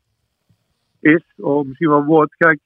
[0.99, 1.23] is?
[1.37, 2.35] Of misschien wel wordt.
[2.35, 2.59] Kijk,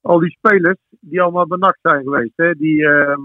[0.00, 3.20] al die spelers die allemaal benakt zijn geweest, hè, die, ehm,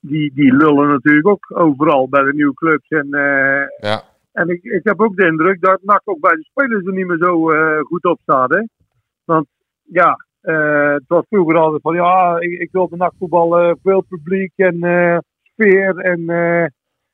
[0.00, 2.88] die, die lullen natuurlijk ook overal bij de nieuwe clubs.
[2.88, 4.02] En, eh, Ja.
[4.32, 7.06] en ik, ik heb ook de indruk dat NAC ook bij de spelers er niet
[7.06, 8.50] meer zo eh, goed op staat.
[8.50, 8.62] Hè?
[9.24, 9.46] Want
[9.82, 14.00] ja, eh, het was vroeger altijd van ja, ik, ik wil de NAC voetbal veel
[14.08, 14.74] publiek en
[15.42, 15.96] sfeer.
[15.96, 16.20] En,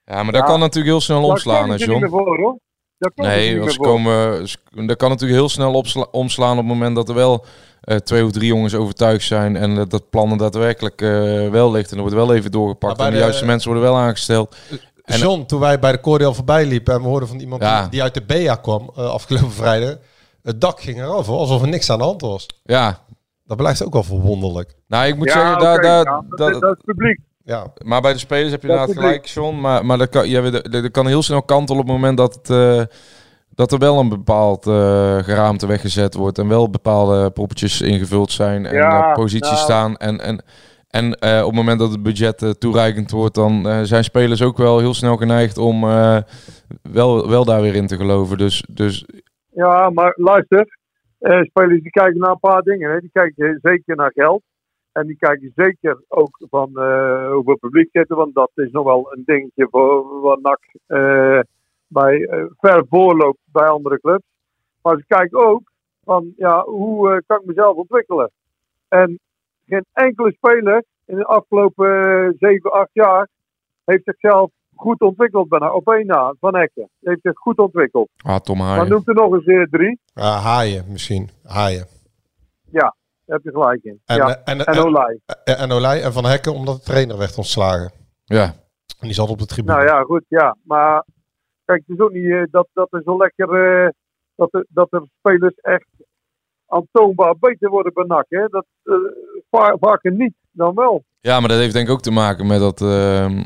[0.04, 0.46] Ja, maar dat Ja.
[0.46, 2.00] kan natuurlijk heel snel omslaan, hè, John.
[2.00, 2.58] meer voor, hoor.
[2.98, 7.14] Ze Nee, komen, ze- dat kan natuurlijk heel snel omslaan op het moment dat er
[7.14, 7.44] wel
[7.82, 11.08] eh, twee of drie jongens overtuigd zijn en dat dat plannen daadwerkelijk eh,
[11.48, 13.98] wel ligt en er wordt wel even doorgepakt en de de- juiste mensen worden wel
[14.00, 14.56] aangesteld.
[15.04, 17.80] En- John, toen wij bij de Cordeel voorbij liepen en we hoorden van iemand Ja.
[17.80, 19.96] die, die uit de BA kwam eh, afgelopen vrijdag.
[20.42, 22.46] Het dak ging eraf, hoor, alsof er niks aan de hand was.
[22.64, 22.98] Ja,
[23.44, 24.74] Dat blijft ook wel verwonderlijk.
[24.88, 27.18] nou ik moet Ja, zeggen, daar, daar, ja, dat, dat, dat is publiek.
[27.44, 29.60] Ja, maar bij de spelers heb je Dat is inderdaad gelijk, John.
[29.60, 32.34] Maar, maar dat, kan, ja, dat, dat kan heel snel kantelen op het moment dat,
[32.34, 32.82] het, eh,
[33.62, 38.66] dat er wel een bepaald eh, geraamte weggezet wordt en wel bepaalde poppetjes ingevuld zijn
[38.66, 39.62] en Ja, eh, posities nou.
[39.62, 39.96] staan.
[39.96, 40.44] En, en,
[40.88, 44.78] en eh, op het moment dat het budget toereikend wordt, dan zijn spelers ook wel
[44.78, 45.80] heel snel geneigd om
[46.82, 48.38] wel, wel daar weer in te geloven.
[48.38, 49.06] Dus, dus
[49.50, 50.78] Ja, maar luister.
[51.20, 52.90] spelers die kijken naar een paar dingen.
[52.90, 52.98] Hè.
[53.00, 54.42] Die kijken zeker naar geld.
[54.92, 56.68] En die kijken zeker ook van
[57.32, 58.16] hoeveel publiek zit er.
[58.16, 60.60] Want dat is nog wel een dingetje voor wat NAC
[61.92, 64.24] bij, eh, ver voorloopt bij andere clubs.
[64.82, 65.62] Maar ze kijken ook
[66.04, 68.30] van ja, hoe eh, kan ik mezelf ontwikkelen.
[68.88, 69.18] En
[69.66, 71.88] geen enkele speler in de afgelopen
[72.26, 73.28] eh, 7, 8 jaar
[73.84, 75.72] heeft zichzelf goed ontwikkeld bijna.
[75.72, 76.88] Op één na, Van Hekken.
[77.00, 78.08] Heeft zich goed ontwikkeld.
[78.24, 78.88] ah, Tom Maar Haaien.
[78.88, 80.00] noemt er nog eens eh, drie.
[80.14, 81.30] Ah, haaien misschien.
[81.44, 81.86] Haaien.
[82.70, 84.00] Ja, daar heb je gelijk in.
[84.06, 84.28] En, ja.
[84.28, 85.20] eh, en, En en, Olij.
[85.44, 87.92] en, en Olij en Van Hekken omdat de trainer werd ontslagen.
[88.24, 88.52] Ja, En
[89.08, 89.74] die zat op de tribune.
[89.76, 90.56] Nou ja, goed, ja.
[90.64, 91.04] Maar
[91.64, 93.48] kijk, het is ook niet eh, dat, dat er zo lekker...
[93.84, 93.88] eh,
[94.34, 95.86] dat, er, dat er spelers echt
[96.66, 98.24] aantoonbaar beter worden.
[98.28, 98.46] Hè?
[98.48, 98.94] Dat eh,
[99.50, 101.04] va- vaker niet dan wel.
[101.20, 103.42] Ja, maar dat heeft denk ik ook te maken met dat, ehm,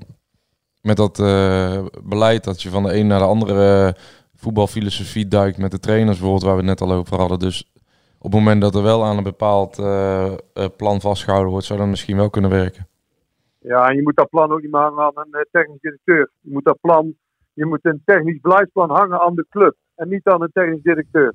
[0.83, 4.03] met dat eh, beleid dat je van de een naar de andere eh,
[4.35, 7.39] voetbalfilosofie duikt met de trainers bijvoorbeeld, waar we het net al over hadden.
[7.39, 7.73] Dus
[8.19, 10.37] op het moment dat er wel aan een bepaald eh, eh,
[10.77, 12.89] plan vastgehouden wordt, zou dat misschien wel kunnen werken.
[13.59, 16.31] Ja, en je moet dat plan ook niet meer hangen aan een eh, technisch directeur.
[16.41, 17.15] Je moet dat plan...
[17.57, 19.77] Je moet een technisch beleidsplan hangen aan de club.
[19.95, 21.35] En niet aan een technisch directeur.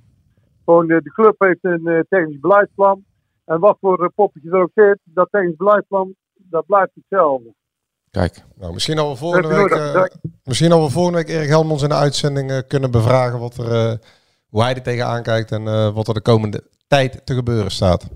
[0.66, 3.04] Gewoon eh, de club heeft een eh, technisch beleidsplan.
[3.46, 7.54] En wat voor eh, poppetje er ook zit, dat technisch beleidsplan, dat blijft hetzelfde.
[8.10, 11.90] Kijk, Nou, misschien al we volgende week, misschien al we volgende week Erik Helmons in
[11.90, 14.00] de uitzending kunnen bevragen wat er,
[14.50, 18.10] hoe hij er tegenaan kijkt en wat er de komende tijd te gebeuren staat.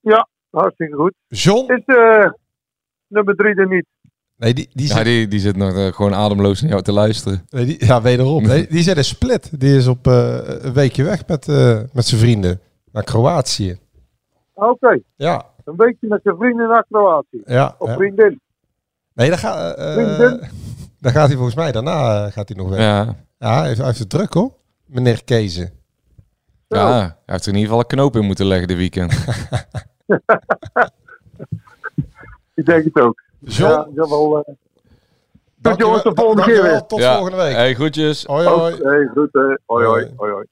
[0.00, 1.14] Ja, hartstikke goed.
[1.26, 1.72] John?
[1.72, 1.84] Is
[3.06, 3.86] nummer drie er niet?
[4.36, 6.92] Nee, die, die, ja, zit, die, die zit nog eh, gewoon ademloos naar jou te
[6.92, 7.46] luisteren.
[7.50, 8.42] nee, die, ja, wederom.
[8.46, 9.60] Nee, die zit in Split.
[9.60, 12.60] Die is op eh, een weekje weg met, eh, met zijn vrienden
[12.92, 13.78] naar Kroatië.
[14.54, 17.42] Oké, Ja, een weekje met zijn vrienden naar Kroatië.
[17.46, 17.74] ja.
[17.78, 17.94] Of ja.
[17.94, 18.40] vriendin.
[19.14, 20.50] Nee, daar, ga, eh, Vrienden?
[21.00, 21.72] daar gaat hij volgens mij.
[21.72, 22.78] Daarna gaat hij nog weg.
[22.78, 24.52] Ja, Ja, hij, heeft, hij heeft het druk hoor.
[24.86, 25.70] Meneer Kezen.
[26.68, 29.12] ja, hij heeft er in ieder geval een knoop in moeten leggen dit weekend.
[32.54, 33.22] Ik denk het ook.
[33.44, 34.38] John, Ja, dat wel.
[34.46, 34.54] eh,
[35.56, 36.86] dankjewel- jongens, tot volgende keer weer.
[36.86, 37.14] Tot Ja.
[37.16, 37.54] volgende week.
[37.54, 38.24] Hey, groetjes.
[38.24, 38.74] Hoi hoi.
[38.74, 39.34] Oké, goed.
[39.34, 40.32] eh, hoi, hoi, Hoi.
[40.32, 40.44] hoi.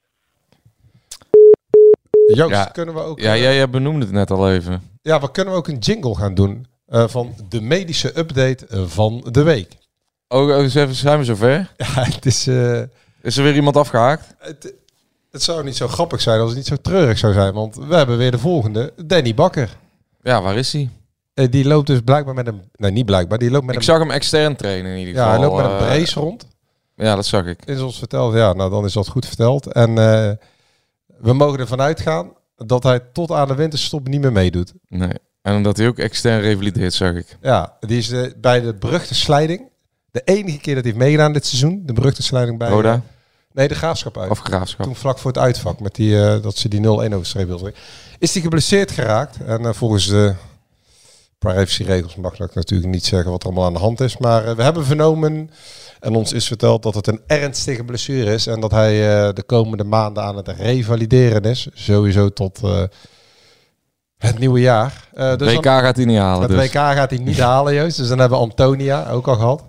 [2.33, 2.65] Joost, Ja.
[2.65, 3.19] kunnen we ook...
[3.19, 4.81] Ja, eh, jij, jij benoemde het net al even.
[5.01, 9.43] Ja, we kunnen ook een jingle gaan doen eh, van de medische update van de
[9.43, 9.77] week.
[10.27, 11.71] Oh, oh, eens even, zijn we zover?
[11.77, 12.47] Ja, het is...
[12.47, 12.81] eh,
[13.21, 14.35] Is er weer iemand afgehaakt?
[14.39, 14.73] het,
[15.31, 17.53] het zou niet zo grappig zijn als het niet zo treurig zou zijn.
[17.53, 18.93] Want we hebben weer de volgende.
[19.05, 19.69] Danny Bakker.
[20.21, 20.89] Ja, waar is hij?
[21.33, 22.61] Eh, die loopt dus blijkbaar met een...
[22.75, 23.37] Nee, niet blijkbaar.
[23.37, 23.85] Die loopt met Ik een...
[23.85, 25.39] zag hem extern trainen in ieder ja, geval.
[25.39, 26.47] hij loopt met een eh, brace rond.
[26.95, 27.65] Ja, dat zag ik.
[27.65, 28.33] Is ons verteld.
[28.33, 29.71] Ja, nou dan is dat goed verteld.
[29.71, 30.31] En eh,
[31.17, 34.73] we mogen ervan uitgaan dat hij tot aan de winterstop niet meer meedoet.
[34.87, 35.13] Nee.
[35.41, 37.37] En omdat hij ook extern revalideert, zag ik.
[37.41, 39.69] Ja, die is bij de beruchte slijding.
[40.11, 41.81] De enige keer dat hij heeft meegedaan dit seizoen.
[41.85, 42.69] De beruchte slijding bij...
[42.69, 43.01] Roda?
[43.51, 44.31] nee, de graafschap uit.
[44.31, 44.85] Of graafschap.
[44.85, 47.73] Toen vlak voor het uitvak, met die, dat ze die 0-1 overstreep wilden.
[48.19, 49.37] Is hij geblesseerd geraakt.
[49.45, 50.35] En volgens de
[51.43, 54.17] privacyregels mag ik natuurlijk niet zeggen wat er allemaal aan de hand is.
[54.17, 55.49] Maar eh, we hebben vernomen
[55.99, 58.47] en ons is verteld dat het een ernstige blessure is.
[58.47, 58.91] En dat hij
[59.27, 61.67] eh, de komende maanden aan het revalideren is.
[61.73, 62.83] Sowieso tot eh,
[64.17, 65.09] het nieuwe jaar.
[65.13, 66.41] Dus WK dan- gaat hij niet halen.
[66.41, 66.67] het Dus.
[66.67, 67.97] WK gaat hij niet halen, juist.
[67.97, 69.63] Dus dan hebben we Antonia ook al gehad.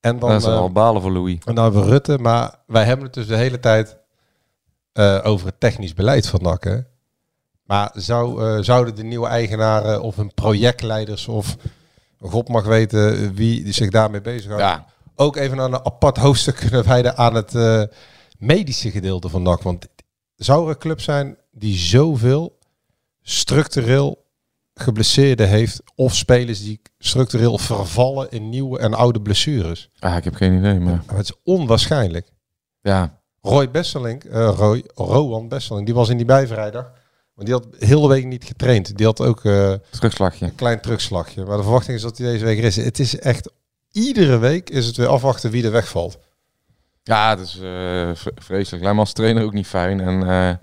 [0.00, 1.38] En dan, dat is al balen voor Louis.
[1.44, 3.96] en dan hebben we Rutte, maar wij hebben het dus de hele tijd
[5.22, 6.84] over het technisch beleid van NAC.
[7.72, 11.56] Maar zou, eh, zouden de nieuwe eigenaren of hun projectleiders of
[12.20, 16.84] God mag weten wie zich daarmee bezighoudt, Ja, ook even aan een apart hoofdstuk kunnen
[16.88, 17.82] wijden aan het eh,
[18.38, 19.62] medische gedeelte van NAC.
[19.62, 19.86] Want
[20.36, 22.58] zou er een club zijn die zoveel
[23.22, 24.24] structureel
[24.74, 29.90] geblesseerden heeft of spelers die structureel vervallen in nieuwe en oude blessures?
[29.98, 32.28] ah, ik heb geen idee, maar Maar het is onwaarschijnlijk.
[32.80, 33.20] ja.
[33.40, 37.00] Roy Besselink, eh Roy, Rowan Besselink, die was in die bijvrijdag.
[37.44, 38.96] Die had heel de week niet getraind.
[38.96, 40.44] Die had ook eh, Terugslagje.
[40.44, 41.44] een klein terugslagje.
[41.44, 42.76] Maar de verwachting is dat hij deze week er is.
[42.76, 43.50] Het is echt,
[43.92, 46.18] iedere week is het weer afwachten wie er wegvalt.
[47.02, 48.82] Ja, het is eh, vreselijk.
[48.82, 50.00] Lijkt me als trainer ook niet fijn.
[50.00, 50.54] En eh,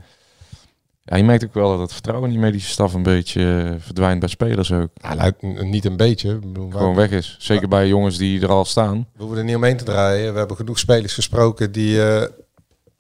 [1.04, 4.20] ja, je merkt ook wel dat het vertrouwen in die medische staf een beetje verdwijnt
[4.20, 4.90] bij spelers ook.
[4.94, 6.30] Ja, lijkt n- niet een beetje.
[6.34, 7.36] Ik bedoel, Gewoon weg is.
[7.40, 8.98] Zeker bij jongens die er al staan.
[9.14, 10.32] We hoeven er niet omheen te draaien.
[10.34, 12.02] We hebben genoeg spelers gesproken die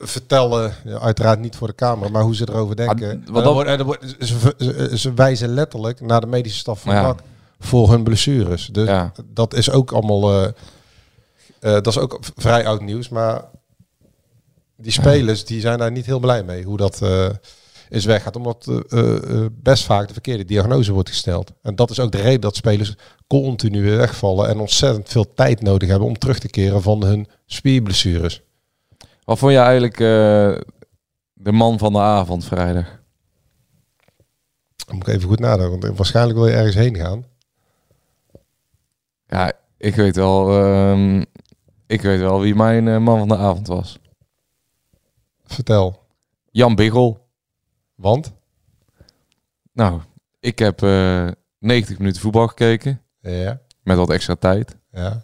[0.03, 3.05] vertellen, uiteraard niet voor de camera, maar hoe ze erover denken.
[3.07, 6.59] Ah, En wat dan en dan wordt- ze, ze, ze wijzen letterlijk naar de medische
[6.59, 7.15] staf van Ja.
[7.59, 8.67] Voor hun blessures.
[8.71, 9.11] Dus Ja.
[9.25, 10.51] dat is ook allemaal, eh, eh,
[11.73, 13.43] dat is ook vrij oud nieuws, maar
[14.77, 17.29] die spelers die zijn daar niet heel blij mee hoe dat eh,
[17.89, 21.51] is weggaat, omdat eh, eh, eh, best vaak de verkeerde diagnose wordt gesteld.
[21.61, 22.95] En dat is ook de reden dat spelers
[23.27, 28.41] continu wegvallen en ontzettend veel tijd nodig hebben om terug te keren van hun spierblessures.
[29.29, 30.77] Wat vond je eigenlijk eh,
[31.33, 33.01] de man van de avond vrijdag?
[34.91, 37.25] Moet ik even goed nadenken, want waarschijnlijk wil je ergens heen gaan.
[39.27, 41.23] Ja, ik weet wel, ehm,
[41.87, 43.99] ik weet wel wie mijn eh, man van de avond was.
[45.45, 46.03] Vertel.
[46.51, 47.27] Jan Biggel.
[47.95, 48.33] Want?
[49.73, 50.01] Nou,
[50.39, 51.27] ik heb eh
[51.59, 53.01] 90 minuten voetbal gekeken.
[53.21, 53.61] Ja.
[53.83, 54.77] Met wat extra tijd.
[54.91, 55.21] Ja.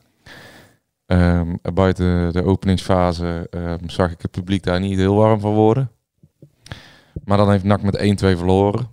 [1.06, 5.92] Ehm, buiten de openingsfase ehm, zag ik het publiek daar niet heel warm van worden.
[7.24, 8.88] Maar dan heeft NAC met 1-2 verloren.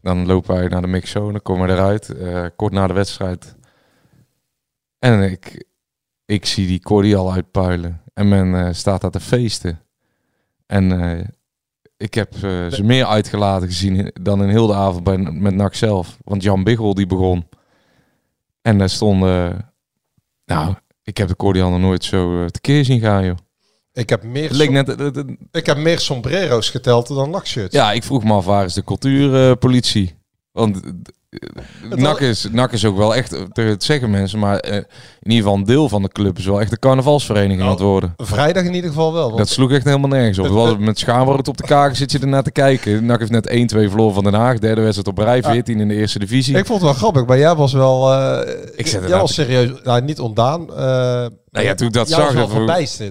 [0.00, 2.08] Dan lopen wij naar de mixzone, komen we eruit.
[2.08, 3.56] eh, kort na de wedstrijd.
[4.98, 5.64] En ik,
[6.24, 8.02] ik zie die Cordy al uitpuilen.
[8.14, 9.80] En men eh, staat daar te feesten.
[10.66, 11.26] En eh,
[11.96, 16.18] ik heb ze meer uitgelaten gezien dan in heel de avond bij, met NAC zelf.
[16.24, 17.48] Want Jan Biggel die begon.
[18.62, 19.72] En daar stonden...
[20.44, 20.74] nou,
[21.04, 23.36] ik heb de cordial nog nooit zo eh, tekeer zien gaan, joh.
[23.92, 27.74] Ik heb meer, leek net, het- het- ik heb meer sombrero's geteld dan lakshirts.
[27.74, 30.14] ja, ik vroeg me af, waar is de cultuurpolitie?
[30.52, 30.80] Want
[31.38, 34.84] eh, NAC is, NAC is ook wel echt, eh, het zeggen mensen, maar eh, in
[35.30, 38.14] ieder geval een deel van de club is wel echt een carnavalsvereniging aan het worden.
[38.16, 39.36] Vrijdag in ieder geval wel.
[39.36, 40.44] Dat sloeg echt helemaal nergens op.
[40.44, 43.06] Het- Het was met schaamrood op de kaken zit je ernaar te kijken.
[43.06, 44.58] NAC heeft net 1-2 verloren van Den Haag.
[44.58, 46.56] Derde wedstrijd op rij, 14 in de eerste divisie.
[46.58, 48.12] ik vond het wel grappig, maar jij was wel...
[48.12, 50.68] eh Ik jij was serieus, nou, niet ontdaan.
[50.76, 52.66] eh Nou ja, toen ik dat jij was zag, wel.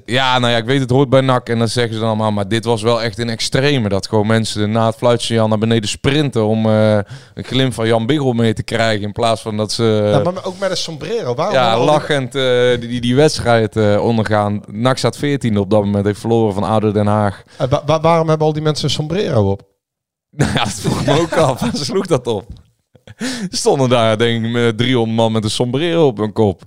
[0.06, 2.32] Ja, nou ja, ik weet het hoort bij NAC en dat zeggen ze dan allemaal.
[2.32, 3.90] Maar dit was wel echt een extreme.
[3.90, 6.94] Dat gewoon mensen na het fluitsignaal naar beneden sprinten om eh,
[7.34, 9.04] een glimp van Jan Mee te krijgen.
[9.04, 9.84] In plaats van dat ze
[10.24, 11.36] Ja, maar ook met een sombrero.
[11.36, 14.62] Waarom ja, lachend eh, die, die, die wedstrijd eh, ondergaan.
[14.68, 16.06] NAC staat 14 op dat moment.
[16.06, 17.44] Heeft verloren van Ouder Den Haag.
[17.58, 19.62] Eh, wa- wa- waarom hebben al die mensen een sombrero op?
[20.30, 21.60] Nou ja, dat vroeg me ook af.
[21.76, 22.46] Ze sloeg dat op.
[23.50, 26.62] Stonden daar denk ik met 300 man met een sombrero op hun kop.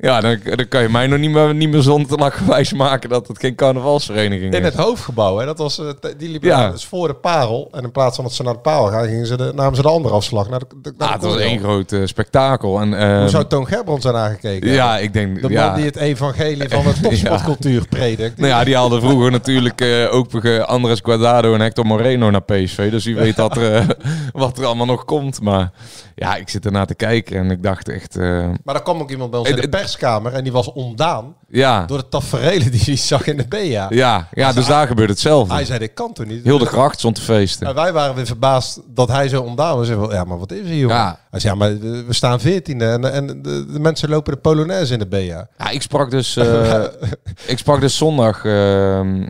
[0.00, 2.72] Ja, dan, dan kan je mij nog niet meer, niet meer zonder te lachen wijs
[2.72, 4.64] maken dat het geen carnavalsvereniging In is.
[4.66, 5.44] het hoofdgebouw, hè?
[5.44, 5.86] Dat was, eh,
[6.16, 6.70] die liepen Ja.
[6.70, 7.68] dus voor de parel.
[7.72, 9.82] En in plaats van dat ze naar de paal gaan, gingen ze de, namen ze
[9.82, 10.48] de andere afslag.
[10.48, 12.80] Naar de, de, naar Ah, het was één groot eh, spektakel.
[12.80, 14.70] En, ehm, Hoe zou Toon Gerbrands zijn aangekeken?
[14.70, 15.34] ja, ik denk...
[15.34, 15.74] De man ja.
[15.74, 18.36] die het evangelie van de topsportcultuur predikt.
[18.38, 22.90] Nou ja, die hadden vroeger natuurlijk eh, ook Andres Guardado en Hector Moreno naar PSV.
[22.90, 23.96] Dus wie weet dat er,
[24.32, 25.40] wat er allemaal nog komt.
[25.40, 25.70] Maar
[26.14, 28.16] ja, ik zit ernaar te kijken en ik dacht echt...
[28.64, 31.36] Maar er kwam ook iemand bij ons in de eh, perskamer en die was ontdaan
[31.48, 33.86] Ja, door de tafereelen die hij zag in de BA.
[33.90, 35.54] ja, ja dus daar gebeurt hetzelfde.
[35.54, 36.44] Hij zei, dit kan toch niet?
[36.44, 37.66] Heel de gracht stond te feesten.
[37.66, 39.88] En wij waren weer verbaasd dat hij zo ontdaan was.
[39.88, 40.96] We, Ja, maar wat is er, jongen?
[40.96, 41.18] Ja.
[41.30, 44.92] Hij zei, ja, maar we staan veertiende en, en de, de mensen lopen de Polonaise
[44.92, 45.18] in de BA.
[45.18, 46.84] Ja, ik sprak dus, eh,
[47.46, 49.26] ik sprak dus zondag ehm,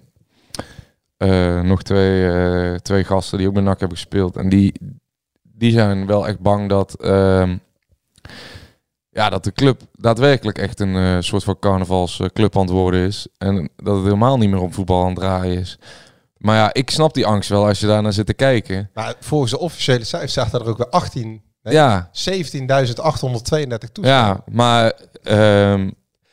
[1.16, 4.36] eh, nog twee, eh, twee gasten die ook met NAC hebben gespeeld.
[4.36, 4.74] En die,
[5.42, 7.56] die zijn wel echt bang dat, ehm,
[9.12, 13.26] ja, dat de club daadwerkelijk echt een eh, soort van carnavalsclub aan het worden is.
[13.38, 15.78] En dat het helemaal niet meer om voetbal aan het draaien is.
[16.36, 18.90] Maar ja, ik snap die angst wel als je daar naar zit te kijken.
[18.94, 22.12] Maar volgens de officiële cijfers zaten er ook weer 18, nee, Ja, 17.832
[23.92, 24.02] toestanden.
[24.02, 24.92] ja, maar
[25.22, 25.90] ehm,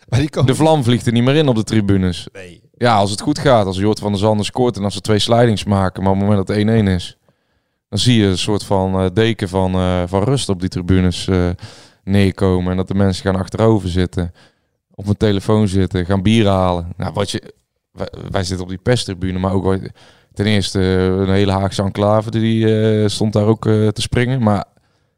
[0.10, 2.28] Maar die komen de vlam vliegt er niet meer in op de tribunes.
[2.34, 2.62] Nee.
[2.78, 5.20] Ja, als het goed gaat, als Jort van der Zanden scoort en als ze twee
[5.20, 7.18] slidings maken, maar op het moment dat het 1-1 is,
[7.90, 11.28] dan zie je een soort van eh, deken van, eh, van rust op die tribunes
[11.28, 11.50] eh,
[12.08, 12.72] neerkomen.
[12.72, 14.32] En dat de mensen gaan achterover zitten,
[14.94, 16.94] op een telefoon zitten, gaan bier halen.
[16.98, 17.54] Nou, wat je,
[17.92, 19.78] wij, wij zitten op die perstribune, maar ook
[20.34, 24.44] ten eerste een hele Haagse enclave, die eh, stond daar ook eh, te springen.
[24.44, 24.66] Maar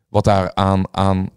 [0.10, 1.30] wat daar aan, aan,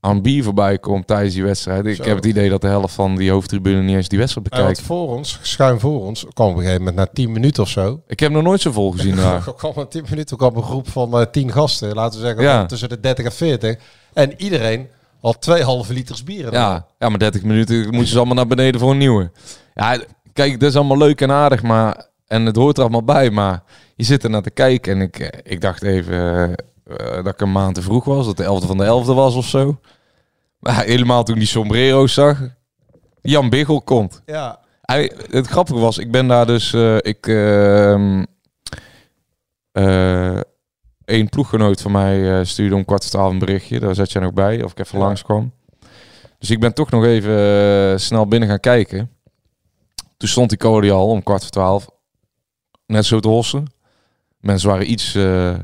[0.00, 1.86] aan bier voorbij komt tijdens die wedstrijd.
[1.86, 2.02] Ik Zo.
[2.02, 4.80] heb het idee dat de helft van die hoofdtribune niet eens die wedstrijd Ja, bekijkt.
[4.80, 8.02] voor ons, schuin voor ons, kwam op een gegeven moment na 10 minuten of zo.
[8.06, 9.54] Ik heb nog nooit zo vol gezien daar.
[9.56, 12.66] Kwam na 10 minuten kwam een groep van eh 10 gasten, laten we zeggen Ja.
[12.66, 13.76] tussen de 30 en 40.
[14.16, 14.88] En iedereen
[15.20, 16.52] had twee halve liters bier.
[16.52, 19.30] Ja, ja, maar 30 minuten moeten ze allemaal naar beneden voor een nieuwe.
[19.74, 19.98] Ja,
[20.32, 23.62] kijk, dat is allemaal leuk en aardig, maar en het hoort er allemaal bij, maar
[23.96, 27.32] je zit er naar te kijken en ik, eh, ik dacht even eh, eh, dat
[27.32, 29.80] ik een maand te vroeg was, dat de 11e van de 11e was of zo.
[30.58, 32.38] Maar helemaal toen die sombrero's zag,
[33.20, 34.22] Jan Biggel komt.
[34.26, 34.64] ja.
[34.80, 38.24] Hij, het grappige was, ik ben daar dus, ik, ehm,
[41.06, 43.80] een ploeggenoot van mij eh, stuurde om kwart voor twaalf een berichtje.
[43.80, 45.04] Daar zat jij nog bij, of ik even Ja.
[45.04, 45.52] langskwam.
[46.38, 47.38] Dus ik ben toch nog even
[47.92, 49.10] eh, snel binnen gaan kijken.
[50.16, 51.88] Toen stond die code al om kwart voor twaalf.
[52.86, 53.64] Net zo te hossen.
[54.40, 55.54] Mensen waren iets eh,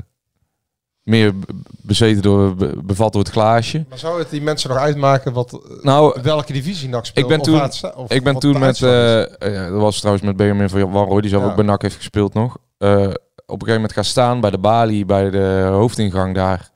[1.03, 1.45] meer be-
[1.81, 3.85] bezeten door, be- bevat door het glaasje.
[3.89, 7.31] Maar zou het die mensen nog uitmaken wat, Nou, welke divisie NAC speelt?
[7.31, 11.21] Ik ben toen- Ik ben toen met, ja, dat was trouwens met Benjamin van Warroy,
[11.21, 11.49] die zelf Ja.
[11.49, 12.57] ook bij NAC heeft gespeeld nog.
[13.45, 16.71] Op een gegeven moment gaan staan bij de balie, bij de hoofdingang daar.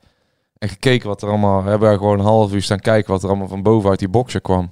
[0.58, 3.24] En gekeken wat er allemaal, we hebben daar gewoon een half uur staan kijken wat
[3.24, 4.72] er allemaal van boven uit die boxen kwam.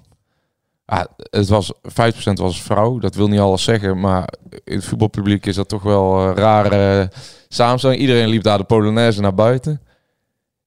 [0.85, 4.33] Ja, het was, 5% was vrouw, dat wil niet alles zeggen, maar
[4.63, 7.11] in het voetbalpubliek is dat toch wel een rare
[7.47, 7.99] samenstelling.
[8.01, 9.81] Iedereen liep daar de Polonaise naar buiten.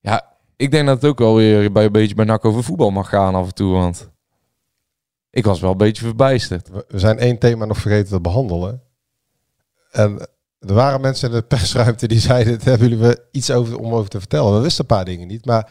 [0.00, 2.90] Ja, ik denk dat het ook wel weer bij een beetje bij NAC over voetbal
[2.90, 4.10] mag gaan af en toe, want
[5.30, 6.68] ik was wel een beetje verbijsterd.
[6.68, 8.82] We- We zijn één thema nog vergeten te behandelen.
[9.90, 10.28] En
[10.58, 13.92] er waren mensen in de persruimte die zeiden, "Het hebben jullie wel iets over, om
[13.94, 14.54] over te vertellen.
[14.54, 15.70] We wisten een paar dingen niet, maar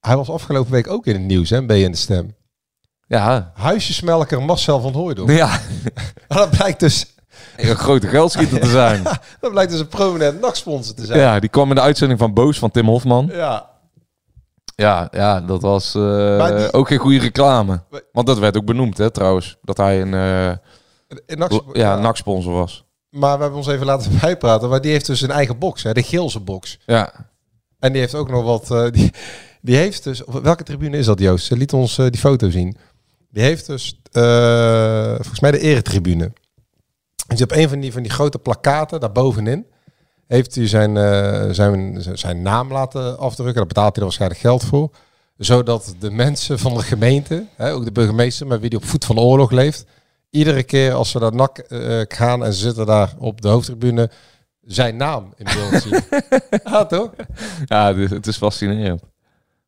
[0.00, 2.34] hij was afgelopen week ook in het nieuws, hè, ben je in de stem.
[3.06, 5.30] Ja, Huisjesmelker Marcel van Hooydonk.
[5.30, 5.58] ja
[6.28, 7.14] dat blijkt dus,
[7.56, 9.02] een grote geldschieter te zijn.
[9.40, 11.18] dat blijkt dus een prominent nachtsponsor te zijn.
[11.18, 13.26] Ja, die kwam in de uitzending van Boos van Tim Hofman.
[13.32, 13.68] Ja.
[14.76, 17.82] Ja, ja dat was eh, die- ook geen goede reclame.
[18.12, 19.56] Want dat werd ook benoemd, hè, trouwens.
[19.62, 22.84] Dat hij een uh, NAC- ja, NAC-sponsor was.
[23.10, 24.68] Maar we hebben ons even laten bijpraten.
[24.68, 26.78] Maar die heeft dus een eigen box, hè, de Geelse box.
[26.86, 27.12] Ja,
[27.78, 28.70] En die heeft ook nog wat.
[28.70, 29.12] eh, die,
[29.60, 30.24] die heeft dus.
[30.24, 31.46] Op welke tribune is dat, Joost?
[31.46, 32.76] Ze liet ons eh, die foto zien.
[33.30, 34.00] Die heeft dus.
[34.12, 36.32] eh, volgens mij de eretribune.
[37.26, 39.66] En die op een van die, van die grote plakaten daarbovenin.
[40.26, 40.94] Heeft hij zijn,
[41.54, 43.56] zijn, zijn naam laten afdrukken.
[43.56, 44.90] Daar betaalt hij er waarschijnlijk geld voor.
[45.36, 49.04] Zodat de mensen van de gemeente, hè, ook de burgemeester, met wie die op voet
[49.04, 49.84] van oorlog leeft.
[50.30, 54.10] Iedere keer als ze naar NAC eh, gaan en ze zitten daar op de hoofdtribune,
[54.60, 56.02] zijn naam in beeld zien.
[56.72, 57.10] ja, toch?
[57.64, 59.02] ja het, is, fascinerend.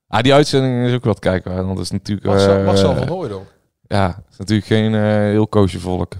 [0.09, 2.27] Ah, die uitzending is ook wat kijken, want het is natuurlijk...
[2.27, 3.47] Marcel, eh, Marcel van Hooydonk.
[3.87, 6.13] Ja, het is natuurlijk geen eh, heel koosje volk.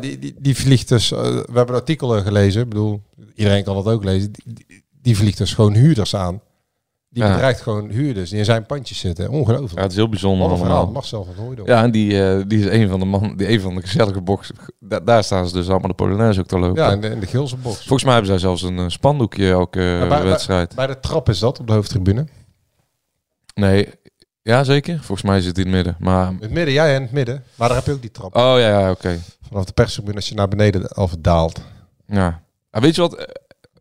[0.00, 3.02] Die, die, die vliegt dus, we hebben artikelen gelezen, ik bedoel,
[3.34, 4.32] iedereen kan dat ook lezen.
[4.32, 6.40] Die, die, die vliegt dus gewoon huurders aan.
[7.12, 7.30] Die Ja.
[7.32, 9.28] bedreigt gewoon huurders die in zijn pandjes zitten.
[9.30, 9.74] Ongelooflijk.
[9.74, 10.92] Ja, het is heel bijzonder verhaal, allemaal.
[10.92, 11.68] Marcel van Hooydonk.
[11.68, 14.20] Ja, en die, eh, die is een van de man, die een van de gezellige
[14.20, 14.54] boxen.
[14.80, 16.82] Da- daar staan ze dus allemaal de Polonaise ook te lopen.
[16.82, 17.76] Ja, in de, in de Geelse box.
[17.76, 20.74] Volgens mij hebben zij zelfs een eh, spandoekje elke Ja, bij- wedstrijd.
[20.74, 22.26] Bij de trap is dat, op de hoofdtribune.
[23.54, 23.88] Nee,
[24.42, 24.96] ja zeker.
[24.96, 25.96] Volgens mij zit het in het midden.
[25.98, 27.44] Maar, het midden, jij in het midden.
[27.54, 28.36] Maar daar heb je ook die trap.
[28.36, 29.18] oh ja, ja oké.
[29.48, 31.60] Vanaf de perstribune als je naar beneden af daalt.
[32.06, 32.42] Ja.
[32.70, 33.26] Ah, weet je wat?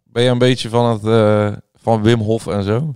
[0.03, 2.95] Ben je een beetje van het van Wim Hof en zo?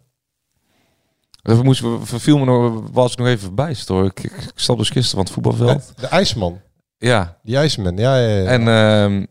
[1.43, 4.05] Dat moest, verviel me nog, was ik nog even verbijst hoor.
[4.05, 5.87] Ik, ik, ik dus gisteren van het voetbalveld.
[5.95, 6.61] De, de IJsman.
[6.97, 7.37] Ja.
[7.43, 8.45] Die IJsman, ja, ja, ja.
[8.45, 9.25] En ehm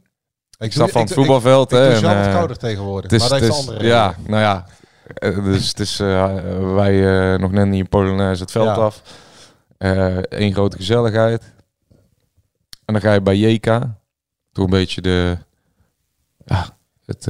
[0.63, 1.71] ik stap van het voetbalveld.
[1.71, 3.11] Hè, zelf wat eh, kouder tegenwoordig.
[3.11, 4.67] het is, maar dat het is- andere ja, nou ja.
[5.43, 6.37] dus het is, eh,
[6.75, 8.75] wij eh, nog net niet in Polonaise het veld Ja.
[8.75, 9.03] af.
[10.29, 11.43] Eén grote gezelligheid.
[12.85, 13.67] En dan ga je bij JK.
[14.53, 15.39] Toen een beetje de...
[16.45, 16.67] Ja,
[17.05, 17.27] het...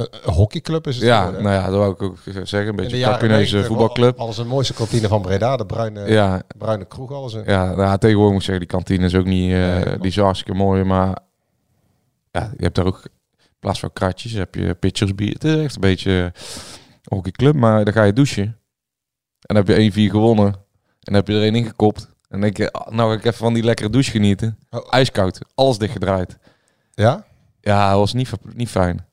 [0.00, 2.68] eh, Een, hockeyclub is het ja, geworden, nou ja, dat wou ik ook zeggen.
[2.68, 4.18] Een beetje 90 voetbalclub.
[4.18, 6.42] Alles een mooiste kantine van Breda, de bruine, Ja.
[6.58, 7.12] bruine kroeg.
[7.12, 7.42] Alles een.
[7.46, 9.52] Ja, nou, tegenwoordig moet ik zeggen, die kantine is ook niet...
[9.52, 11.18] eh, Nee, die is hartstikke mooi, maar...
[12.30, 13.02] Ja, je hebt daar ook...
[13.38, 15.32] In plaats van kratjes heb je pitchers bier.
[15.32, 16.32] Het is echt een beetje
[17.04, 18.42] hockeyclub, maar dan ga je douchen.
[19.40, 20.46] En dan heb je 1-4 gewonnen.
[20.46, 20.56] En
[21.00, 22.02] dan heb je er één ingekopt.
[22.02, 24.58] En dan denk je, ah, nou ga ik even van die lekkere douche genieten.
[24.70, 24.86] Oh.
[24.90, 26.38] Ijskoud, alles dichtgedraaid.
[26.94, 27.24] Ja?
[27.60, 29.06] Ja, dat was niet, niet fijn.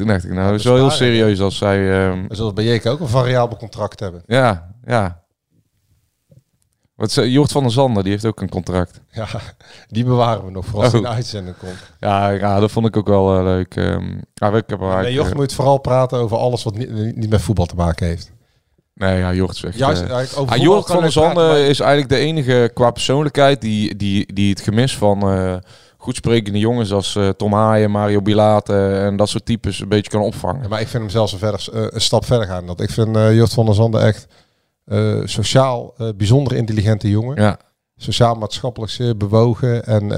[0.00, 2.08] Toen dacht ik, nou, het is wel heel serieus als zij...
[2.08, 4.22] ehm, We zullen bij JK ook een variabel contract hebben.
[4.26, 5.22] ja, ja.
[6.94, 9.00] Wat ze- Jort van der Zanden, die heeft ook een contract.
[9.10, 9.26] Ja,
[9.88, 10.94] die bewaren we nog voor als Oh.
[10.94, 11.76] in de uitzending komt.
[12.00, 13.76] Ja, ja, dat vond ik ook wel eh, leuk.
[13.76, 14.18] ehm.
[14.34, 17.40] ja, ik heb Nee, Jocht eh, moet vooral praten over alles wat niet, niet met
[17.40, 18.32] voetbal te maken heeft.
[18.94, 19.76] Nee, ja, Jort echt...
[19.78, 23.60] Juist, eh, eigenlijk over ah, Jort van der maar- is eigenlijk de enige qua persoonlijkheid
[23.60, 25.56] die, die, die het gemis van eh
[26.00, 30.10] goed sprekende jongens als eh, Tom Haaien, Mario Bilate en dat soort types een beetje
[30.10, 30.62] kan opvangen.
[30.62, 32.66] Ja, maar ik vind hem zelfs een, verder, eh, een stap verder gaan.
[32.66, 34.26] Dat ik vind eh Jort van der Zanden echt
[35.24, 37.42] sociaal bijzonder intelligente jongen.
[37.42, 37.58] Ja,
[37.96, 39.84] Sociaal maatschappelijk zeer bewogen.
[39.84, 40.08] En,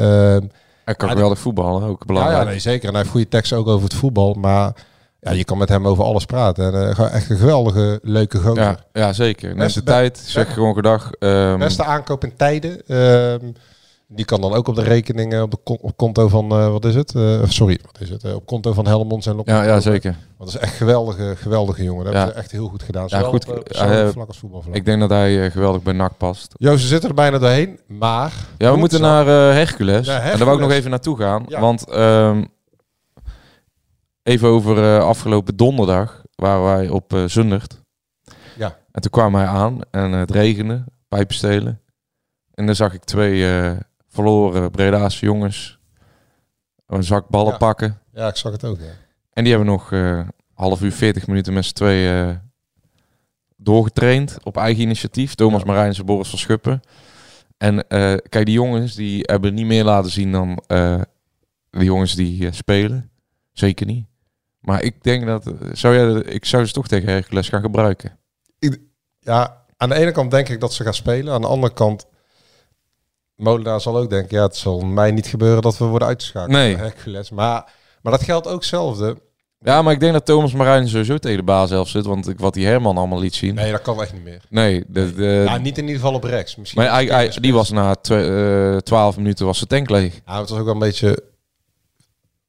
[0.85, 2.43] hij kan geweldig voetballen, ook belangrijk.
[2.43, 2.85] ja, nee, zeker.
[2.85, 4.35] En hij heeft goede teksten ook over het voetbal.
[4.35, 4.73] Maar
[5.21, 6.75] ja, je kan met hem over alles praten.
[6.75, 8.63] En, echt een geweldige, leuke gozer.
[8.63, 9.55] ja, ja, zeker.
[9.57, 11.13] Neem de tijd, zeg gewoon gedag.
[11.19, 12.87] ehm, Beste aankoop in tijden.
[12.87, 13.53] Ehm,
[14.15, 16.95] die kan dan ook op de rekening, op de op konto van, eh, wat is
[16.95, 17.15] het?
[17.15, 18.25] Eh, sorry, wat is het?
[18.25, 19.47] Eh, op konto van Helmonds en Lok.
[19.47, 20.17] ja, ja, zeker.
[20.37, 22.05] Want dat is echt geweldige, geweldige jongen.
[22.05, 22.19] Dat Ja.
[22.19, 23.03] hebben ze echt heel goed gedaan.
[23.03, 23.69] Ja, Zowel goed, op,
[24.13, 24.75] vlak als voetbalvlak.
[24.75, 26.55] Ik denk dat hij geweldig bij NAC past.
[26.59, 28.33] Joost, we zitten er bijna doorheen, maar...
[28.59, 30.07] Ja, we moeten naar Hercules.
[30.07, 30.77] Ja, En daar wou ik nog Hercules.
[30.79, 31.45] even naartoe gaan.
[31.49, 31.61] Ja.
[31.61, 32.45] Want ehm,
[34.23, 37.81] even over afgelopen donderdag waren wij op Zundert.
[38.57, 38.77] Ja.
[38.93, 41.81] En toen kwamen wij aan en het regende, pijpen stelen.
[42.55, 43.45] En dan zag ik twee
[44.13, 45.79] verloren Bredaanse jongens
[46.87, 47.59] een zak ballen Ja.
[47.59, 48.01] pakken.
[48.13, 48.91] Ja, ik zag het ook, ja.
[49.33, 52.37] En die hebben nog eh half uur, 40 minuten met z'n tweeën eh,
[53.57, 55.35] doorgetraind op eigen initiatief.
[55.35, 55.67] Thomas Ja.
[55.67, 56.81] Marijns en Boris van Schuppen.
[57.59, 60.63] En eh, kijk, die jongens die hebben niet meer laten zien dan
[61.71, 63.11] de jongens die spelen.
[63.53, 64.07] Zeker niet.
[64.61, 68.19] Maar ik denk dat, zou jij, ik zou ze toch tegen Hercules gaan gebruiken.
[69.19, 71.33] Ja, aan de ene kant denk ik dat ze gaan spelen.
[71.35, 72.07] Aan de andere kant...
[73.37, 76.53] Molenaar zal ook denken, ja, het zal mij niet gebeuren dat we worden uitgeschakeld.
[76.53, 76.77] Nee.
[76.87, 77.31] Hercules.
[77.31, 77.73] Maar,
[78.03, 79.17] maar dat geldt ook hetzelfde.
[79.65, 82.07] Ja, maar ik denk dat Thomas Marijns sowieso tegen de baas zelf zit.
[82.07, 83.55] Want ik, wat die Herman allemaal liet zien.
[83.55, 84.41] Nee, dat kan echt niet meer.
[84.49, 86.57] Nee, de, de, ja, niet in ieder geval op rechts.
[86.57, 90.21] Misschien maar hij, hij- die was na eh, 12 minuten was de tank leeg.
[90.27, 91.23] Ja, het was ook wel een beetje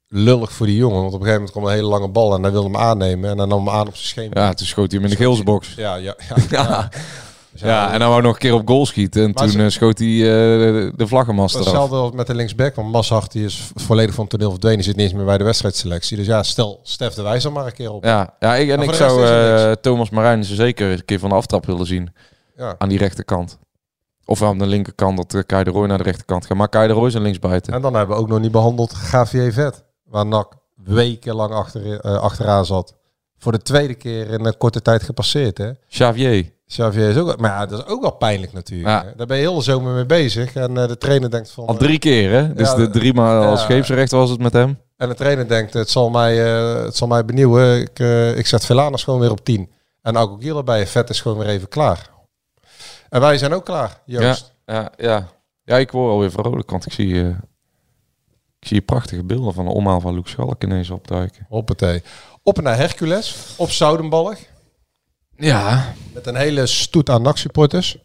[0.07, 1.01] lullig voor die jongen.
[1.01, 3.29] Want op een gegeven moment kwam een hele lange bal en hij wilde hem aannemen.
[3.29, 4.29] En dan nam hem aan op zijn scheen.
[4.34, 5.73] Ja, toen schoot hij hem in de geelsbox.
[5.75, 6.36] Ja, ja, ja.
[6.63, 6.89] Ja.
[7.54, 9.24] Dus Ja, en dan wou nog een keer op goal schieten.
[9.24, 11.66] En Maar toen ze- eh, schoot hij eh, de, vlaggenmast eraf.
[11.66, 14.78] Hetzelfde als met de linksback, want Mazhart die is volledig van het toneel verdwenen.
[14.78, 16.18] Die zit niet eens meer bij de wedstrijdselectie.
[16.18, 18.04] Dus ja, stel Stef de Wijzer maar een keer op.
[18.04, 19.78] Ja, ja ik, en ik zou is niks.
[19.82, 22.14] Thomas Marijn zeker een keer van de aftrap willen zien.
[22.58, 22.76] Ja.
[22.78, 23.58] Aan die rechterkant.
[24.26, 26.58] Of aan de linkerkant, dat uh, Kai de Roy naar de rechterkant gaat.
[26.58, 27.74] Maar Kai de Roy zijn linksbuiten.
[27.74, 29.84] En dan hebben we ook nog niet behandeld Gavier Vet.
[30.04, 32.95] Waar NAC wekenlang achter, achteraan zat.
[33.38, 35.58] Voor de tweede keer in een korte tijd gepasseerd.
[35.58, 35.72] Hè?
[35.89, 36.53] Xavier.
[36.74, 38.89] Xavier is ook, maar ja, dat is ook wel pijnlijk natuurlijk.
[38.89, 39.13] Ja.
[39.15, 40.53] Daar ben je heel de zomer mee bezig.
[40.53, 41.65] En eh, de trainer denkt van...
[41.65, 42.53] Al drie keer, hè?
[42.53, 44.78] Dus Ja, de drie maal als scheepsrechter was het met hem.
[44.97, 47.82] En de trainer denkt, het zal mij, eh, het zal mij benieuwen.
[47.82, 49.71] Ik, eh, ik zet Velanas gewoon weer op 10.
[50.01, 50.88] En Agogiel erbij.
[50.88, 52.09] Vet is gewoon weer even klaar.
[53.09, 54.53] En wij zijn ook klaar, Joost.
[54.65, 55.28] Ja, ja,
[55.63, 55.78] ja.
[55.78, 57.28] ik word alweer vrolijk, want ik zie, eh,
[58.59, 61.45] ik zie prachtige beelden van de omhaal van Luc Schalk ineens opduiken.
[61.49, 62.03] Hoppatee.
[62.43, 63.55] Op naar Hercules.
[63.57, 64.51] Op Zoudenballig.
[65.44, 65.94] Ja.
[66.14, 67.98] Met een hele stoet aan NAC-supporters.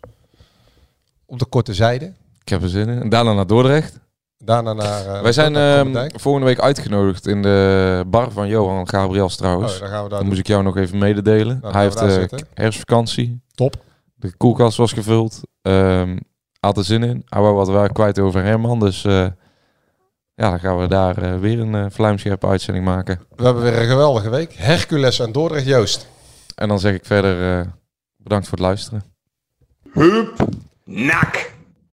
[1.27, 2.13] Op de korte zijde.
[2.41, 3.01] Ik heb er zin in.
[3.01, 3.99] En daarna naar Dordrecht.
[4.39, 5.07] Daarna naar...
[5.07, 9.75] eh, Wij zijn ehm, volgende week uitgenodigd in de bar van Johan Gabriels trouwens.
[9.75, 11.59] Oh, dan gaan we daar moest ik jou nog even mededelen.
[11.63, 13.41] Nou, Hij heeft eh, herfstvakantie.
[13.55, 13.77] Top.
[14.15, 15.41] De koelkast was gevuld.
[15.63, 16.17] Ehm
[16.61, 17.23] had er zin in.
[17.27, 18.81] Hij wou wat wij kwijt over Herman.
[18.81, 19.27] Dus eh,
[20.35, 23.21] ja, dan gaan we daar weer een uh, vlijmscherpe uitzending maken.
[23.37, 24.53] We hebben weer een geweldige week.
[24.57, 26.09] Hercules en Dordrecht, Joost.
[26.59, 27.67] En dan zeg ik verder eh,
[28.17, 29.03] bedankt voor het luisteren.
[29.93, 30.49] Hup,
[30.85, 31.53] nak.